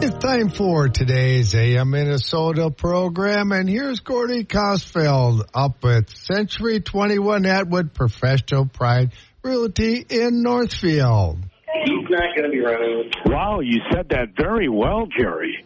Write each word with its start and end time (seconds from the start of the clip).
It's 0.00 0.16
time 0.18 0.50
for 0.50 0.88
today's 0.88 1.54
AM 1.56 1.90
Minnesota 1.90 2.70
program, 2.70 3.50
and 3.50 3.68
here's 3.68 3.98
Gordy 3.98 4.44
Kosfeld 4.44 5.42
up 5.52 5.84
at 5.84 6.08
Century 6.10 6.78
21 6.78 7.44
Atwood 7.44 7.94
Professional 7.94 8.66
Pride 8.66 9.10
Realty 9.42 10.06
in 10.08 10.42
Northfield. 10.42 11.38
He's 11.84 12.08
not 12.10 12.36
going 12.36 12.44
to 12.44 12.50
be 12.50 12.60
running. 12.60 13.10
Wow, 13.26 13.58
you 13.60 13.80
said 13.92 14.10
that 14.10 14.36
very 14.36 14.68
well, 14.68 15.06
Jerry. 15.18 15.64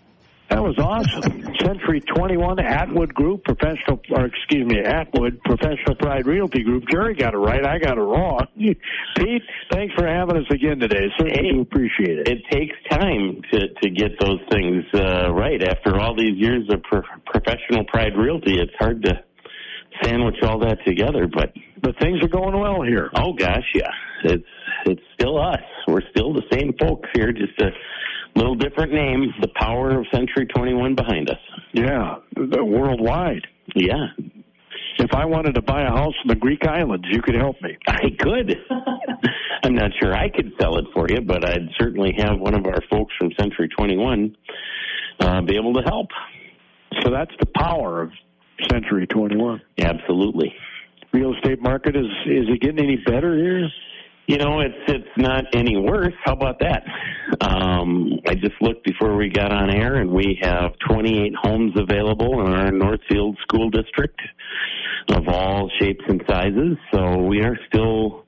That 0.52 0.62
was 0.62 0.76
awesome. 0.78 1.42
Century 1.64 2.00
21 2.00 2.58
Atwood 2.60 3.14
Group 3.14 3.44
Professional, 3.44 4.00
or 4.10 4.26
excuse 4.26 4.66
me, 4.66 4.80
Atwood 4.80 5.40
Professional 5.44 5.94
Pride 5.98 6.26
Realty 6.26 6.62
Group. 6.62 6.84
Jerry 6.90 7.14
got 7.14 7.32
it 7.32 7.38
right. 7.38 7.64
I 7.64 7.78
got 7.78 7.96
it 7.96 8.02
wrong. 8.02 8.46
Pete, 8.56 9.42
thanks 9.72 9.94
for 9.96 10.06
having 10.06 10.36
us 10.36 10.44
again 10.50 10.78
today. 10.78 11.06
Certainly 11.18 11.48
Hey, 11.54 11.60
appreciate 11.60 12.18
it. 12.18 12.28
It 12.28 12.42
takes 12.50 12.74
time 12.90 13.40
to 13.52 13.60
to 13.82 13.90
get 13.90 14.12
those 14.20 14.40
things 14.50 14.84
uh, 14.94 15.32
right. 15.32 15.62
After 15.62 15.98
all 15.98 16.14
these 16.14 16.36
years 16.36 16.68
of 16.70 16.82
pro- 16.82 17.02
professional 17.26 17.84
pride 17.86 18.16
realty, 18.16 18.58
it's 18.60 18.72
hard 18.78 19.02
to 19.04 19.14
sandwich 20.02 20.36
all 20.42 20.58
that 20.60 20.78
together. 20.86 21.28
But 21.32 21.54
But 21.80 21.98
things 21.98 22.22
are 22.22 22.28
going 22.28 22.58
well 22.60 22.82
here. 22.82 23.10
oh 23.14 23.32
gosh, 23.32 23.64
yeah, 23.74 23.90
it's 24.24 24.44
it's 24.84 25.02
still 25.14 25.40
us. 25.40 25.60
We're 25.88 26.02
still 26.10 26.32
the 26.34 26.42
same 26.52 26.74
folks 26.80 27.08
here, 27.14 27.32
just 27.32 27.58
a 27.60 27.70
little 28.34 28.54
different 28.54 28.92
name. 28.92 29.32
The 29.40 29.48
power 29.56 29.98
of 29.98 30.06
Century 30.12 30.46
21 30.46 30.94
behind 30.94 31.30
us. 31.30 31.38
Yeah, 31.72 32.16
worldwide. 32.36 33.46
Yeah, 33.74 34.06
If 34.98 35.14
I 35.14 35.24
wanted 35.24 35.54
to 35.54 35.62
buy 35.62 35.82
a 35.82 35.90
house 35.90 36.14
in 36.24 36.28
the 36.28 36.34
Greek 36.36 36.66
islands, 36.66 37.06
you 37.10 37.22
could 37.22 37.34
help 37.34 37.56
me. 37.62 37.76
I 37.86 38.10
could. 38.18 38.56
I'm 39.64 39.74
not 39.74 39.92
sure 40.00 40.12
I 40.14 40.28
could 40.28 40.52
sell 40.60 40.78
it 40.78 40.86
for 40.92 41.06
you, 41.08 41.20
but 41.20 41.48
I'd 41.48 41.68
certainly 41.78 42.12
have 42.18 42.38
one 42.38 42.54
of 42.54 42.66
our 42.66 42.80
folks 42.90 43.14
from 43.18 43.30
Century 43.38 43.68
21 43.68 44.36
uh, 45.20 45.40
be 45.42 45.56
able 45.56 45.72
to 45.74 45.82
help. 45.82 46.08
So 47.02 47.10
that's 47.10 47.30
the 47.40 47.46
power 47.56 48.02
of 48.02 48.10
Century 48.70 49.06
21. 49.06 49.62
Absolutely. 49.78 50.52
Real 51.12 51.34
estate 51.34 51.62
market 51.62 51.94
is 51.96 52.06
is 52.26 52.48
it 52.48 52.60
getting 52.60 52.80
any 52.80 52.96
better 52.96 53.36
here? 53.36 53.68
You 54.26 54.38
know, 54.38 54.60
it's 54.60 54.74
it's 54.86 55.16
not 55.16 55.44
any 55.52 55.76
worse. 55.76 56.14
How 56.24 56.34
about 56.34 56.60
that? 56.60 56.84
Um, 57.40 58.20
I 58.26 58.34
just 58.34 58.54
looked 58.60 58.84
before 58.84 59.16
we 59.16 59.28
got 59.28 59.52
on 59.52 59.68
air, 59.68 59.96
and 59.96 60.10
we 60.10 60.38
have 60.42 60.72
28 60.88 61.32
homes 61.42 61.72
available 61.76 62.46
in 62.46 62.52
our 62.52 62.70
Northfield 62.70 63.36
School 63.42 63.68
District 63.70 64.20
of 65.10 65.26
all 65.26 65.68
shapes 65.80 66.04
and 66.06 66.22
sizes. 66.28 66.76
So 66.94 67.18
we 67.18 67.42
are 67.42 67.58
still 67.66 68.24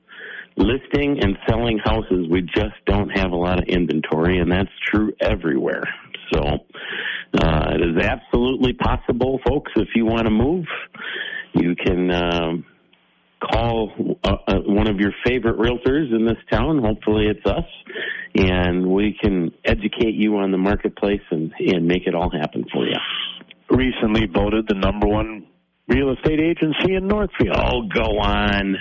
listing 0.57 1.19
and 1.21 1.37
selling 1.47 1.79
houses. 1.83 2.27
We 2.29 2.41
just 2.41 2.75
don't 2.85 3.09
have 3.09 3.31
a 3.31 3.37
lot 3.37 3.59
of 3.59 3.65
inventory, 3.69 4.39
and 4.39 4.51
that's 4.51 4.69
true 4.91 5.13
everywhere. 5.21 5.83
So 6.33 6.41
uh, 7.41 7.71
it 7.73 7.81
is 7.81 8.03
absolutely 8.03 8.73
possible, 8.73 9.39
folks. 9.47 9.71
If 9.77 9.89
you 9.95 10.05
want 10.05 10.25
to 10.25 10.31
move, 10.31 10.65
you 11.53 11.73
can. 11.75 12.11
Um, 12.11 12.65
call 13.39 13.91
uh, 14.23 14.35
uh, 14.47 14.55
one 14.65 14.87
of 14.87 14.97
your 14.97 15.11
favorite 15.25 15.57
realtors 15.57 16.13
in 16.13 16.25
this 16.25 16.37
town. 16.51 16.81
Hopefully, 16.83 17.27
it's 17.27 17.45
us, 17.45 17.65
and 18.35 18.87
we 18.87 19.17
can 19.21 19.51
educate 19.63 20.13
you 20.13 20.37
on 20.37 20.51
the 20.51 20.57
marketplace 20.57 21.21
and 21.31 21.53
and 21.59 21.85
make 21.85 22.07
it 22.07 22.15
all 22.15 22.29
happen 22.29 22.65
for 22.71 22.85
you. 22.85 22.95
Recently 23.69 24.27
voted 24.27 24.67
the 24.67 24.75
number 24.75 25.07
one 25.07 25.47
real 25.87 26.13
estate 26.13 26.39
agency 26.39 26.95
in 26.95 27.07
Northfield. 27.07 27.55
Oh, 27.55 27.83
go 27.93 28.19
on. 28.19 28.77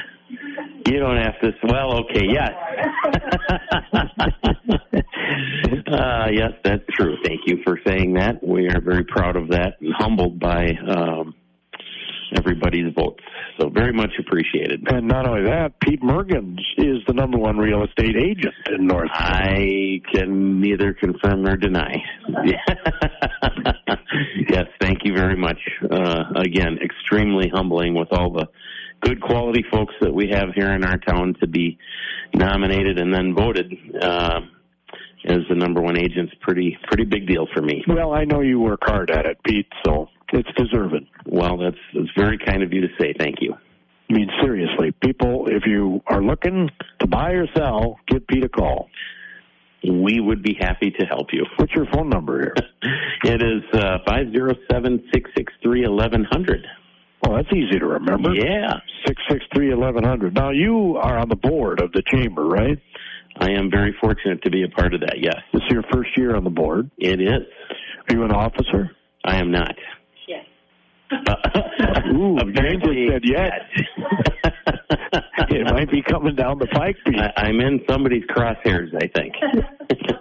You 0.86 0.98
don't 0.98 1.16
have 1.16 1.40
to. 1.40 1.52
Well, 1.62 2.00
okay, 2.00 2.26
yes. 2.28 2.50
uh, 5.86 6.26
yes, 6.32 6.52
that's 6.62 6.82
true. 6.92 7.16
Thank 7.24 7.42
you 7.46 7.58
for 7.64 7.78
saying 7.86 8.14
that. 8.14 8.46
We 8.46 8.68
are 8.68 8.80
very 8.80 9.04
proud 9.04 9.36
of 9.36 9.48
that 9.48 9.76
and 9.80 9.94
humbled 9.96 10.38
by 10.38 10.72
um, 10.88 11.34
everybody's 12.36 12.92
votes. 12.94 13.22
So 13.60 13.68
very 13.68 13.92
much 13.92 14.12
appreciated. 14.18 14.82
And 14.88 15.06
not 15.08 15.26
only 15.26 15.44
that, 15.44 15.80
Pete 15.80 16.02
Mergens 16.02 16.58
is 16.78 16.98
the 17.06 17.14
number 17.14 17.38
one 17.38 17.56
real 17.56 17.84
estate 17.84 18.16
agent 18.16 18.54
in 18.68 18.86
North. 18.86 19.10
I 19.12 20.00
can 20.12 20.60
neither 20.60 20.94
confirm 20.94 21.42
nor 21.42 21.56
deny. 21.56 21.96
yes, 24.48 24.64
thank 24.80 24.98
you 25.04 25.14
very 25.14 25.36
much. 25.36 25.58
Uh, 25.90 26.24
again, 26.36 26.78
extremely 26.82 27.50
humbling 27.52 27.94
with 27.94 28.08
all 28.12 28.32
the 28.32 28.46
good 29.00 29.20
quality 29.20 29.64
folks 29.70 29.94
that 30.00 30.12
we 30.12 30.30
have 30.30 30.48
here 30.54 30.72
in 30.72 30.84
our 30.84 30.98
town 30.98 31.34
to 31.40 31.46
be 31.46 31.78
nominated 32.34 32.98
and 32.98 33.12
then 33.14 33.34
voted 33.34 33.72
uh, 34.00 34.40
as 35.26 35.38
the 35.48 35.54
number 35.54 35.80
one 35.80 35.98
agent's 35.98 36.32
pretty 36.40 36.76
pretty 36.88 37.04
big 37.04 37.26
deal 37.26 37.46
for 37.54 37.62
me. 37.62 37.82
Well, 37.86 38.12
I 38.12 38.24
know 38.24 38.40
you 38.40 38.60
work 38.60 38.80
hard 38.82 39.10
at 39.10 39.26
it, 39.26 39.38
Pete, 39.44 39.68
so 39.84 40.08
it's 40.34 40.48
deserving. 40.56 41.06
Well, 41.26 41.56
that's 41.58 41.76
that's 41.94 42.10
very 42.16 42.38
kind 42.38 42.62
of 42.62 42.72
you 42.72 42.82
to 42.82 42.88
say. 43.00 43.14
Thank 43.18 43.36
you. 43.40 43.54
I 44.10 44.12
mean, 44.12 44.28
seriously, 44.42 44.92
people, 45.02 45.46
if 45.48 45.62
you 45.66 46.02
are 46.06 46.22
looking 46.22 46.68
to 47.00 47.06
buy 47.06 47.30
or 47.30 47.46
sell, 47.56 47.98
give 48.06 48.26
Pete 48.26 48.44
a 48.44 48.48
call. 48.48 48.88
We 49.82 50.18
would 50.20 50.42
be 50.42 50.56
happy 50.58 50.90
to 50.98 51.06
help 51.06 51.28
you. 51.32 51.44
What's 51.56 51.72
your 51.74 51.86
phone 51.92 52.08
number 52.08 52.40
here? 52.40 52.54
It 53.26 53.40
is 53.42 53.62
uh, 53.80 53.98
five 54.06 54.30
zero 54.32 54.52
seven 54.70 55.02
six 55.14 55.30
six 55.34 55.50
three 55.62 55.84
eleven 55.84 56.24
hundred. 56.30 56.66
Oh, 57.26 57.34
that's 57.36 57.48
easy 57.54 57.78
to 57.78 57.86
remember. 57.86 58.34
Yeah. 58.34 58.80
Six 59.06 59.20
six 59.30 59.42
three 59.54 59.72
eleven 59.72 60.04
hundred. 60.04 60.34
Now 60.34 60.50
you 60.50 60.98
are 61.02 61.18
on 61.18 61.30
the 61.30 61.36
board 61.36 61.80
of 61.80 61.90
the 61.92 62.02
chamber, 62.06 62.44
right? 62.46 62.78
I 63.38 63.50
am 63.52 63.70
very 63.70 63.94
fortunate 63.98 64.42
to 64.42 64.50
be 64.50 64.62
a 64.62 64.68
part 64.68 64.92
of 64.92 65.00
that. 65.00 65.16
Yes, 65.20 65.36
This 65.54 65.62
is 65.62 65.68
your 65.72 65.84
first 65.90 66.10
year 66.18 66.36
on 66.36 66.44
the 66.44 66.50
board. 66.50 66.90
it 66.98 67.20
is. 67.20 67.46
Are 68.10 68.14
you 68.14 68.24
an 68.24 68.30
officer? 68.30 68.90
I 69.24 69.36
am 69.38 69.50
not. 69.50 69.74
Yes. 71.26 72.04
Ooh, 72.14 72.36
Apparently, 72.42 73.08
said 73.10 73.22
yes. 73.24 73.60
it 75.50 75.64
might 75.72 75.90
be 75.90 76.02
coming 76.02 76.34
down 76.34 76.58
the 76.58 76.66
pike, 76.68 76.96
Pete. 77.06 77.18
I, 77.18 77.32
I'm 77.48 77.60
in 77.60 77.80
somebody's 77.88 78.24
crosshairs. 78.24 78.90
I 79.00 79.08
think. 79.14 79.34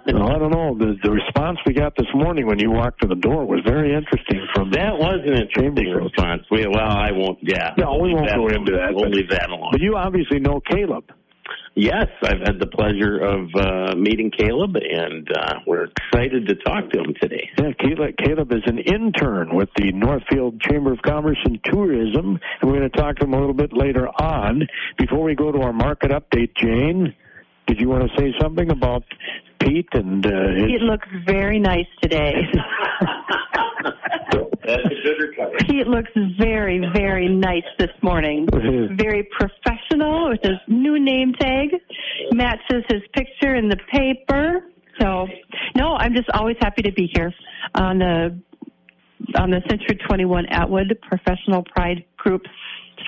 No, 0.06 0.26
I 0.28 0.38
don't 0.38 0.52
know. 0.52 0.78
The, 0.78 0.94
the 1.02 1.10
response 1.10 1.58
we 1.66 1.72
got 1.74 1.96
this 1.96 2.06
morning 2.14 2.46
when 2.46 2.60
you 2.60 2.70
walked 2.70 3.00
to 3.02 3.08
the 3.08 3.16
door 3.16 3.46
was 3.46 3.60
very 3.66 3.92
interesting. 3.92 4.46
From 4.54 4.70
That 4.70 4.92
was 4.96 5.18
an 5.26 5.34
interesting 5.34 5.90
response. 5.90 6.42
We, 6.52 6.66
well, 6.68 6.78
I 6.86 7.10
won't. 7.10 7.38
Yeah. 7.42 7.72
No, 7.78 7.98
we 7.98 8.14
won't 8.14 8.30
go 8.30 8.46
into 8.46 8.72
that, 8.72 8.94
We'll 8.94 9.08
leave 9.10 9.28
that 9.30 9.48
alone. 9.50 9.70
but 9.72 9.80
you 9.80 9.96
obviously 9.96 10.38
know 10.38 10.60
Caleb. 10.70 11.10
Yes, 11.76 12.06
I've 12.22 12.38
had 12.38 12.60
the 12.60 12.68
pleasure 12.68 13.18
of 13.18 13.48
uh, 13.56 13.96
meeting 13.96 14.30
Caleb, 14.30 14.76
and 14.76 15.28
uh, 15.36 15.54
we're 15.66 15.86
excited 15.86 16.46
to 16.46 16.54
talk 16.54 16.88
to 16.90 17.00
him 17.00 17.14
today. 17.20 17.50
Yeah, 17.58 17.72
Caleb, 17.80 18.14
Caleb 18.16 18.52
is 18.52 18.62
an 18.66 18.78
intern 18.78 19.56
with 19.56 19.70
the 19.76 19.90
Northfield 19.90 20.60
Chamber 20.60 20.92
of 20.92 21.02
Commerce 21.02 21.38
and 21.44 21.58
Tourism, 21.64 22.38
and 22.60 22.70
we're 22.70 22.78
going 22.78 22.88
to 22.88 22.96
talk 22.96 23.16
to 23.16 23.24
him 23.24 23.34
a 23.34 23.40
little 23.40 23.54
bit 23.54 23.72
later 23.72 24.06
on. 24.06 24.68
Before 24.98 25.24
we 25.24 25.34
go 25.34 25.50
to 25.50 25.62
our 25.62 25.72
market 25.72 26.12
update, 26.12 26.54
Jane, 26.56 27.12
did 27.66 27.80
you 27.80 27.88
want 27.88 28.08
to 28.08 28.20
say 28.20 28.32
something 28.40 28.70
about 28.70 29.02
Pete 29.58 29.88
and 29.94 30.24
uh, 30.24 30.30
his? 30.54 30.66
Pete 30.66 30.80
looks 30.80 31.08
very 31.26 31.58
nice 31.58 31.88
today. 32.00 32.34
That's 33.84 34.86
a 34.86 34.88
good 34.88 35.18
recovery. 35.20 35.58
Pete 35.68 35.86
looks 35.86 36.10
very, 36.38 36.80
very 36.94 37.28
nice 37.28 37.64
this 37.78 37.90
morning. 38.02 38.46
Mm-hmm. 38.46 38.96
Very 38.96 39.28
professional 39.38 40.30
with 40.30 40.40
his 40.42 40.58
new 40.68 40.98
name 40.98 41.34
tag. 41.38 41.70
Matches 42.32 42.84
his 42.88 43.02
picture 43.12 43.54
in 43.54 43.68
the 43.68 43.78
paper. 43.92 44.64
So, 45.00 45.26
no, 45.76 45.94
I'm 45.96 46.14
just 46.14 46.30
always 46.30 46.56
happy 46.60 46.82
to 46.82 46.92
be 46.92 47.10
here 47.14 47.32
on 47.74 47.98
the 47.98 48.40
on 49.36 49.50
the 49.50 49.60
Century 49.68 49.98
21 50.06 50.46
Atwood 50.46 50.98
Professional 51.08 51.64
Pride 51.74 52.04
Group 52.16 52.42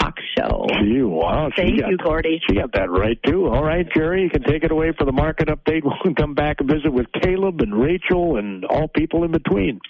talk 0.01 0.15
show. 0.37 0.67
Gee, 0.81 1.03
wow. 1.03 1.51
Thank 1.55 1.81
got- 1.81 1.91
you, 1.91 1.97
Gordy. 1.99 2.41
She 2.49 2.57
got 2.57 2.73
that 2.73 2.91
right, 2.91 3.19
too. 3.25 3.47
All 3.47 3.63
right, 3.63 3.87
Jerry, 3.95 4.23
you 4.23 4.31
can 4.31 4.43
take 4.43 4.65
it 4.65 4.71
away 4.71 4.93
for 4.99 5.05
the 5.05 5.13
market 5.13 5.49
update. 5.49 5.83
We'll 6.05 6.15
come 6.15 6.35
back 6.35 6.61
and 6.61 6.71
visit 6.71 6.93
with 6.93 7.07
Caleb 7.23 7.61
and 7.61 7.75
Rachel 7.75 8.37
and 8.37 8.65
all 8.65 8.89
people 8.89 9.25
in 9.25 9.33
between. 9.33 9.81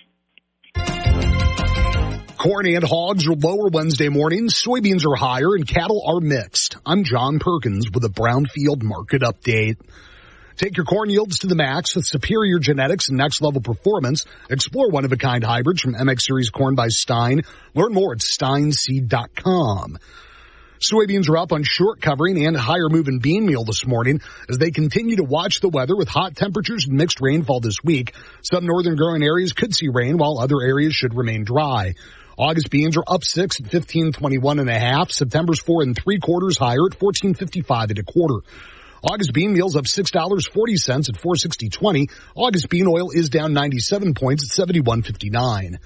Corn 2.39 2.67
and 2.67 2.85
hogs 2.85 3.27
are 3.27 3.35
lower 3.35 3.69
Wednesday 3.73 4.09
mornings, 4.09 4.55
soybeans 4.55 5.05
are 5.05 5.17
higher, 5.17 5.57
and 5.57 5.67
cattle 5.67 6.03
are 6.07 6.21
mixed. 6.21 6.77
I'm 6.87 7.03
John 7.03 7.41
Perkins 7.41 7.91
with 7.91 8.05
a 8.05 8.09
Brownfield 8.09 8.83
market 8.83 9.23
update. 9.23 9.79
Take 10.57 10.77
your 10.77 10.87
corn 10.87 11.11
yields 11.11 11.41
to 11.41 11.49
the 11.49 11.55
max 11.55 11.97
with 11.97 12.07
superior 12.07 12.59
genetics 12.59 13.09
and 13.09 13.19
next 13.19 13.43
level 13.43 13.61
performance. 13.61 14.25
Explore 14.49 14.91
one 14.91 15.05
of 15.05 15.13
a 15.13 15.17
kind 15.17 15.45
hybrids 15.45 15.83
from 15.83 15.95
MX 15.95 16.23
Series 16.23 16.51
Corn 16.51 16.75
by 16.75 16.89
Stine. 16.89 17.43
Learn 17.75 17.93
more 17.93 18.13
at 18.13 18.21
stineseed.com. 18.21 19.99
Soybeans 20.81 21.29
are 21.29 21.39
up 21.39 21.53
on 21.53 21.63
short 21.65 22.01
covering 22.01 22.45
and 22.45 22.57
higher 22.57 22.89
moving 22.89 23.19
bean 23.19 23.47
meal 23.47 23.65
this 23.65 23.87
morning 23.87 24.21
as 24.49 24.59
they 24.59 24.71
continue 24.71 25.17
to 25.17 25.25
watch 25.25 25.61
the 25.61 25.69
weather 25.69 25.97
with 25.97 26.09
hot 26.09 26.37
temperatures 26.37 26.87
and 26.87 26.97
mixed 26.97 27.21
rainfall 27.21 27.61
this 27.61 27.79
week. 27.83 28.15
Some 28.43 28.67
northern 28.67 28.97
growing 28.97 29.23
areas 29.23 29.53
could 29.53 29.75
see 29.75 29.89
rain 29.89 30.19
while 30.19 30.39
other 30.39 30.61
areas 30.61 30.95
should 30.95 31.15
remain 31.15 31.45
dry. 31.45 31.95
August 32.37 32.69
beans 32.69 32.99
are 32.99 33.05
up 33.07 33.25
six 33.25 33.59
at 33.61 33.71
fifteen 33.71 34.13
twenty 34.13 34.37
one 34.37 34.59
and 34.59 34.69
a 34.69 34.79
half. 34.79 35.11
September's 35.11 35.61
four 35.61 35.83
and 35.83 35.97
three 35.97 36.19
quarters 36.19 36.59
higher 36.59 36.87
at 36.91 36.99
fourteen 36.99 37.33
fifty 37.33 37.63
five 37.63 37.89
and 37.89 37.99
a 37.99 38.03
quarter. 38.03 38.41
August 39.03 39.33
bean 39.33 39.53
meal's 39.53 39.77
up 39.77 39.85
$6.40 39.85 41.09
at 41.09 41.15
460.20. 41.15 42.11
August 42.35 42.69
bean 42.69 42.87
oil 42.89 43.11
is 43.11 43.29
down 43.29 43.53
97 43.53 44.15
points 44.15 44.59
at 44.59 44.69
71.59. 44.69 45.79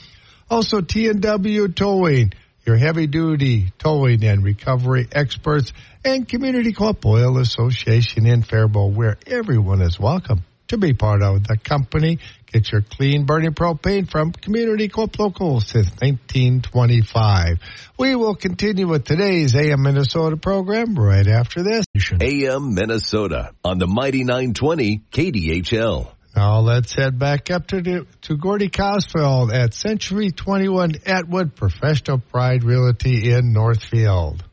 Also, 0.51 0.81
T&W 0.81 1.69
Towing, 1.69 2.33
your 2.65 2.77
heavy-duty 2.77 3.73
towing 3.79 4.25
and 4.25 4.43
recovery 4.43 5.07
experts, 5.13 5.73
and 6.05 6.29
Community 6.29 6.73
Co-op 6.73 7.05
Oil 7.05 7.39
Association 7.39 8.27
in 8.27 8.43
Faribault, 8.43 8.95
where 8.95 9.19
everyone 9.27 9.83
is 9.83 9.99
welcome 10.01 10.45
to 10.69 10.79
be 10.79 10.93
part 10.93 11.23
of 11.23 11.47
the 11.47 11.57
company. 11.57 12.19
Get 12.51 12.73
your 12.73 12.81
clean 12.83 13.27
burning 13.27 13.53
propane 13.53 14.11
from 14.11 14.33
Community 14.33 14.89
Co-op 14.89 15.19
Local 15.19 15.61
since 15.61 15.91
1925. 16.01 17.59
We 17.99 18.15
will 18.15 18.35
continue 18.35 18.87
with 18.89 19.05
today's 19.05 19.55
AM 19.55 19.83
Minnesota 19.83 20.37
program 20.37 20.95
right 20.95 21.27
after 21.27 21.63
this. 21.63 21.85
AM 22.21 22.75
Minnesota 22.75 23.53
on 23.65 23.79
the 23.79 23.87
Mighty 23.87 24.25
920 24.25 25.03
KDHL. 25.11 26.13
Now 26.37 26.61
let's 26.61 26.95
head 26.95 27.19
back 27.19 27.51
up 27.51 27.67
to 27.69 28.07
to 28.23 28.37
Gordy 28.37 28.69
Kosfeld 28.69 29.53
at 29.53 29.75
Century 29.75 30.31
21 30.31 30.93
Atwood 31.07 31.55
Professional 31.55 32.19
Pride 32.19 32.65
Realty 32.65 33.33
in 33.33 33.53
Northfield. 33.53 34.45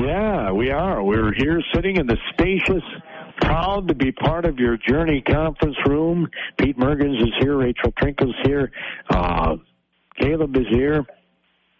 Yeah, 0.00 0.52
we 0.52 0.70
are. 0.70 1.02
We're 1.02 1.32
here 1.34 1.60
sitting 1.74 1.96
in 1.96 2.06
the 2.06 2.18
spacious, 2.32 2.82
proud 3.40 3.88
to 3.88 3.94
be 3.94 4.12
part 4.12 4.44
of 4.44 4.58
your 4.58 4.76
Journey 4.76 5.22
conference 5.22 5.76
room. 5.86 6.28
Pete 6.58 6.78
Mergens 6.78 7.20
is 7.20 7.32
here. 7.40 7.56
Rachel 7.56 7.92
Trinkle's 7.92 8.36
here. 8.44 8.70
Uh, 9.08 9.56
Caleb 10.20 10.56
is 10.56 10.66
here. 10.70 11.04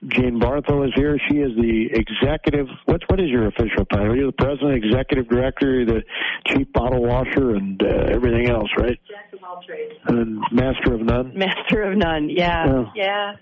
Jane 0.08 0.38
Barthel 0.38 0.86
is 0.86 0.92
here. 0.94 1.18
She 1.28 1.38
is 1.38 1.56
the 1.56 1.88
executive. 1.92 2.66
What 2.84 3.02
what 3.08 3.18
is 3.18 3.30
your 3.30 3.46
official 3.46 3.86
title? 3.86 4.14
You're 4.14 4.26
the 4.26 4.32
president, 4.32 4.84
executive 4.84 5.28
director, 5.28 5.86
the 5.86 6.02
chief 6.48 6.70
bottle 6.72 7.02
washer, 7.02 7.54
and 7.56 7.82
uh, 7.82 8.12
everything 8.12 8.50
else, 8.50 8.68
right? 8.78 8.98
Jack 9.08 9.32
of 9.32 9.42
all 9.42 9.62
trades. 9.66 9.94
And 10.06 10.42
master 10.52 10.94
of 10.94 11.00
none. 11.00 11.32
Master 11.36 11.82
of 11.82 11.96
none. 11.96 12.28
Yeah. 12.28 12.66
Yeah. 12.66 12.84
Yeah. 12.94 13.32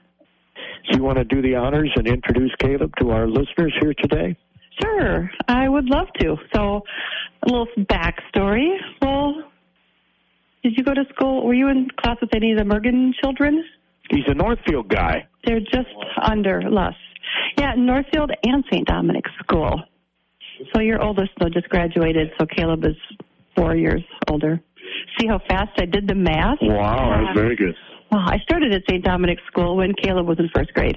So 0.87 0.97
you 0.97 1.03
want 1.03 1.19
to 1.19 1.25
do 1.25 1.43
the 1.43 1.57
honors 1.57 1.91
and 1.97 2.07
introduce 2.07 2.53
Caleb 2.61 2.93
to 3.01 3.11
our 3.11 3.27
listeners 3.27 3.75
here 3.81 3.95
today? 3.95 4.37
Sure. 4.81 5.31
I 5.49 5.69
would 5.69 5.87
love 5.87 6.09
to. 6.21 6.37
So, 6.55 6.83
a 7.43 7.47
little 7.47 7.67
backstory. 7.79 8.77
Well, 9.03 9.35
did 10.63 10.75
you 10.77 10.85
go 10.85 10.95
to 10.95 11.05
school? 11.15 11.45
Were 11.47 11.55
you 11.55 11.69
in 11.69 11.89
class 12.01 12.17
with 12.21 12.35
any 12.35 12.53
of 12.53 12.59
the 12.59 12.65
Mergen 12.65 13.13
children? 13.23 13.65
He's 14.11 14.25
a 14.29 14.35
Northfield 14.35 14.89
guy. 14.89 15.27
They're 15.45 15.61
just 15.61 15.89
under 16.23 16.63
Luss. 16.63 16.95
Yeah, 17.59 17.73
Northfield 17.77 18.31
and 18.43 18.65
St. 18.71 18.87
Dominic's 18.87 19.31
School. 19.43 19.83
So 20.75 20.81
your 20.81 21.03
oldest 21.03 21.31
though 21.41 21.49
just 21.49 21.69
graduated, 21.69 22.31
so 22.39 22.47
Caleb 22.47 22.85
is 22.85 22.97
four 23.57 23.75
years 23.75 24.03
older. 24.29 24.61
See 25.19 25.27
how 25.27 25.41
fast 25.49 25.71
I 25.79 25.87
did 25.87 26.07
the 26.07 26.15
math? 26.15 26.59
Wow, 26.61 27.25
that's 27.25 27.37
very 27.37 27.57
good. 27.57 27.75
Well, 28.11 28.23
I 28.25 28.39
started 28.39 28.73
at 28.73 28.83
St. 28.89 29.05
Dominic's 29.05 29.43
School 29.47 29.77
when 29.77 29.93
Caleb 29.95 30.27
was 30.27 30.39
in 30.39 30.49
first 30.55 30.73
grade. 30.75 30.97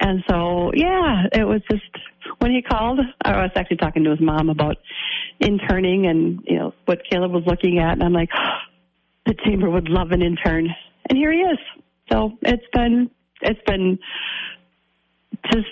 And 0.00 0.22
so, 0.28 0.72
yeah, 0.74 1.24
it 1.32 1.44
was 1.44 1.60
just 1.70 1.82
when 2.38 2.50
he 2.50 2.62
called, 2.62 3.00
I 3.24 3.42
was 3.42 3.50
actually 3.56 3.78
talking 3.78 4.04
to 4.04 4.10
his 4.10 4.20
mom 4.20 4.48
about 4.48 4.76
interning 5.40 6.06
and, 6.06 6.40
you 6.46 6.58
know, 6.58 6.74
what 6.84 7.00
Caleb 7.10 7.32
was 7.32 7.44
looking 7.46 7.78
at. 7.78 7.92
And 7.92 8.02
I'm 8.02 8.12
like, 8.12 8.30
the 9.26 9.34
chamber 9.44 9.70
would 9.70 9.88
love 9.88 10.10
an 10.10 10.22
intern. 10.22 10.68
And 11.08 11.18
here 11.18 11.32
he 11.32 11.38
is. 11.38 11.58
So 12.10 12.32
it's 12.42 12.66
been, 12.72 13.10
it's 13.42 13.60
been 13.66 13.98
just, 15.52 15.66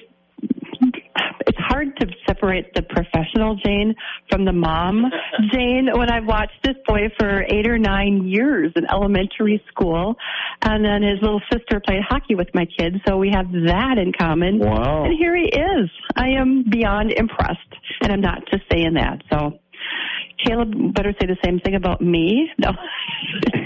it's 1.46 1.58
hard 1.58 1.96
to 1.98 2.06
separate 2.26 2.74
the 2.74 2.82
professional 2.82 3.56
Jane 3.64 3.94
from 4.30 4.44
the 4.44 4.52
mom 4.52 5.04
Jane 5.52 5.88
when 5.92 6.10
I've 6.10 6.26
watched 6.26 6.62
this 6.62 6.76
boy 6.86 7.08
for 7.18 7.44
eight 7.48 7.68
or 7.68 7.78
nine 7.78 8.28
years 8.28 8.72
in 8.76 8.84
elementary 8.90 9.62
school. 9.68 10.16
And 10.62 10.84
then 10.84 11.02
his 11.02 11.20
little 11.20 11.42
sister 11.52 11.80
played 11.86 12.02
hockey 12.08 12.34
with 12.34 12.48
my 12.54 12.66
kids. 12.78 12.96
So 13.06 13.16
we 13.16 13.30
have 13.34 13.46
that 13.66 13.98
in 13.98 14.12
common. 14.18 14.58
Wow. 14.58 15.04
And 15.04 15.14
here 15.18 15.36
he 15.36 15.44
is. 15.44 15.90
I 16.16 16.30
am 16.30 16.64
beyond 16.68 17.12
impressed. 17.12 17.58
And 18.02 18.12
I'm 18.12 18.20
not 18.20 18.40
just 18.50 18.64
saying 18.72 18.94
that. 18.94 19.22
So 19.32 19.58
Caleb 20.44 20.94
better 20.94 21.12
say 21.20 21.26
the 21.26 21.36
same 21.44 21.60
thing 21.60 21.74
about 21.74 22.00
me. 22.00 22.50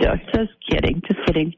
No, 0.01 0.15
just 0.33 0.53
kidding, 0.71 1.03
just 1.07 1.27
kidding. 1.27 1.53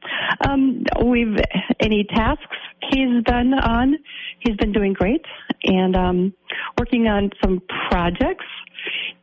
Um, 0.47 0.83
we've 1.05 1.37
any 1.79 2.03
tasks 2.03 2.57
he's 2.89 3.23
been 3.23 3.53
on. 3.53 3.95
He's 4.39 4.55
been 4.57 4.71
doing 4.71 4.93
great 4.93 5.23
and 5.63 5.95
um, 5.95 6.33
working 6.77 7.07
on 7.07 7.29
some 7.43 7.61
projects. 7.89 8.45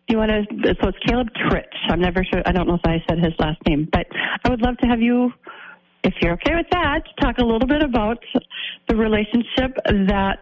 Do 0.08 0.14
you 0.14 0.18
want 0.18 0.30
to? 0.30 0.74
So 0.80 0.88
it's 0.88 0.98
Caleb 1.06 1.28
Tritch. 1.34 1.64
I'm 1.90 2.00
never 2.00 2.24
sure. 2.24 2.42
I 2.46 2.52
don't 2.52 2.68
know 2.68 2.74
if 2.74 2.86
I 2.86 3.02
said 3.08 3.18
his 3.18 3.34
last 3.38 3.58
name, 3.66 3.88
but 3.92 4.06
I 4.44 4.48
would 4.48 4.62
love 4.62 4.78
to 4.78 4.86
have 4.86 5.00
you, 5.00 5.32
if 6.04 6.14
you're 6.22 6.32
okay 6.34 6.54
with 6.54 6.66
that, 6.72 7.02
talk 7.20 7.38
a 7.38 7.44
little 7.44 7.68
bit 7.68 7.82
about 7.82 8.22
the 8.88 8.96
relationship 8.96 9.76
that 9.84 10.38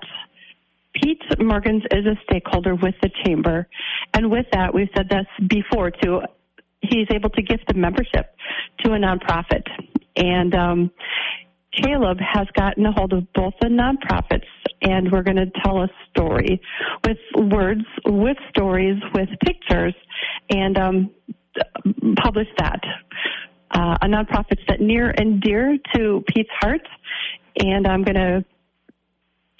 Pete 1.02 1.22
Mergens 1.38 1.84
is 1.92 2.06
a 2.06 2.16
stakeholder 2.28 2.74
with 2.74 2.94
the 3.02 3.10
chamber, 3.24 3.68
and 4.14 4.30
with 4.30 4.46
that, 4.52 4.72
we've 4.74 4.88
said 4.96 5.08
this 5.08 5.26
before 5.48 5.90
too. 5.90 6.20
He's 6.80 7.06
able 7.12 7.30
to 7.30 7.42
gift 7.42 7.64
a 7.70 7.74
membership 7.74 8.34
to 8.84 8.92
a 8.92 8.98
nonprofit, 8.98 9.66
and 10.16 10.54
um, 10.54 10.90
Caleb 11.82 12.18
has 12.20 12.46
gotten 12.56 12.86
a 12.86 12.92
hold 12.92 13.12
of 13.12 13.30
both 13.34 13.54
the 13.60 13.68
nonprofits, 13.68 14.46
and 14.82 15.10
we're 15.10 15.22
going 15.22 15.36
to 15.36 15.50
tell 15.64 15.82
a 15.82 15.88
story 16.10 16.60
with 17.04 17.18
words, 17.52 17.84
with 18.06 18.36
stories, 18.50 19.00
with 19.14 19.28
pictures, 19.44 19.94
and 20.50 20.78
um, 20.78 21.10
publish 22.22 22.48
that. 22.58 22.80
Uh, 23.72 23.96
a 24.00 24.06
nonprofit 24.06 24.58
that 24.68 24.80
near 24.80 25.10
and 25.18 25.40
dear 25.42 25.76
to 25.94 26.22
Pete's 26.28 26.48
heart, 26.60 26.86
and 27.58 27.86
I'm 27.86 28.04
going 28.04 28.14
to 28.14 28.44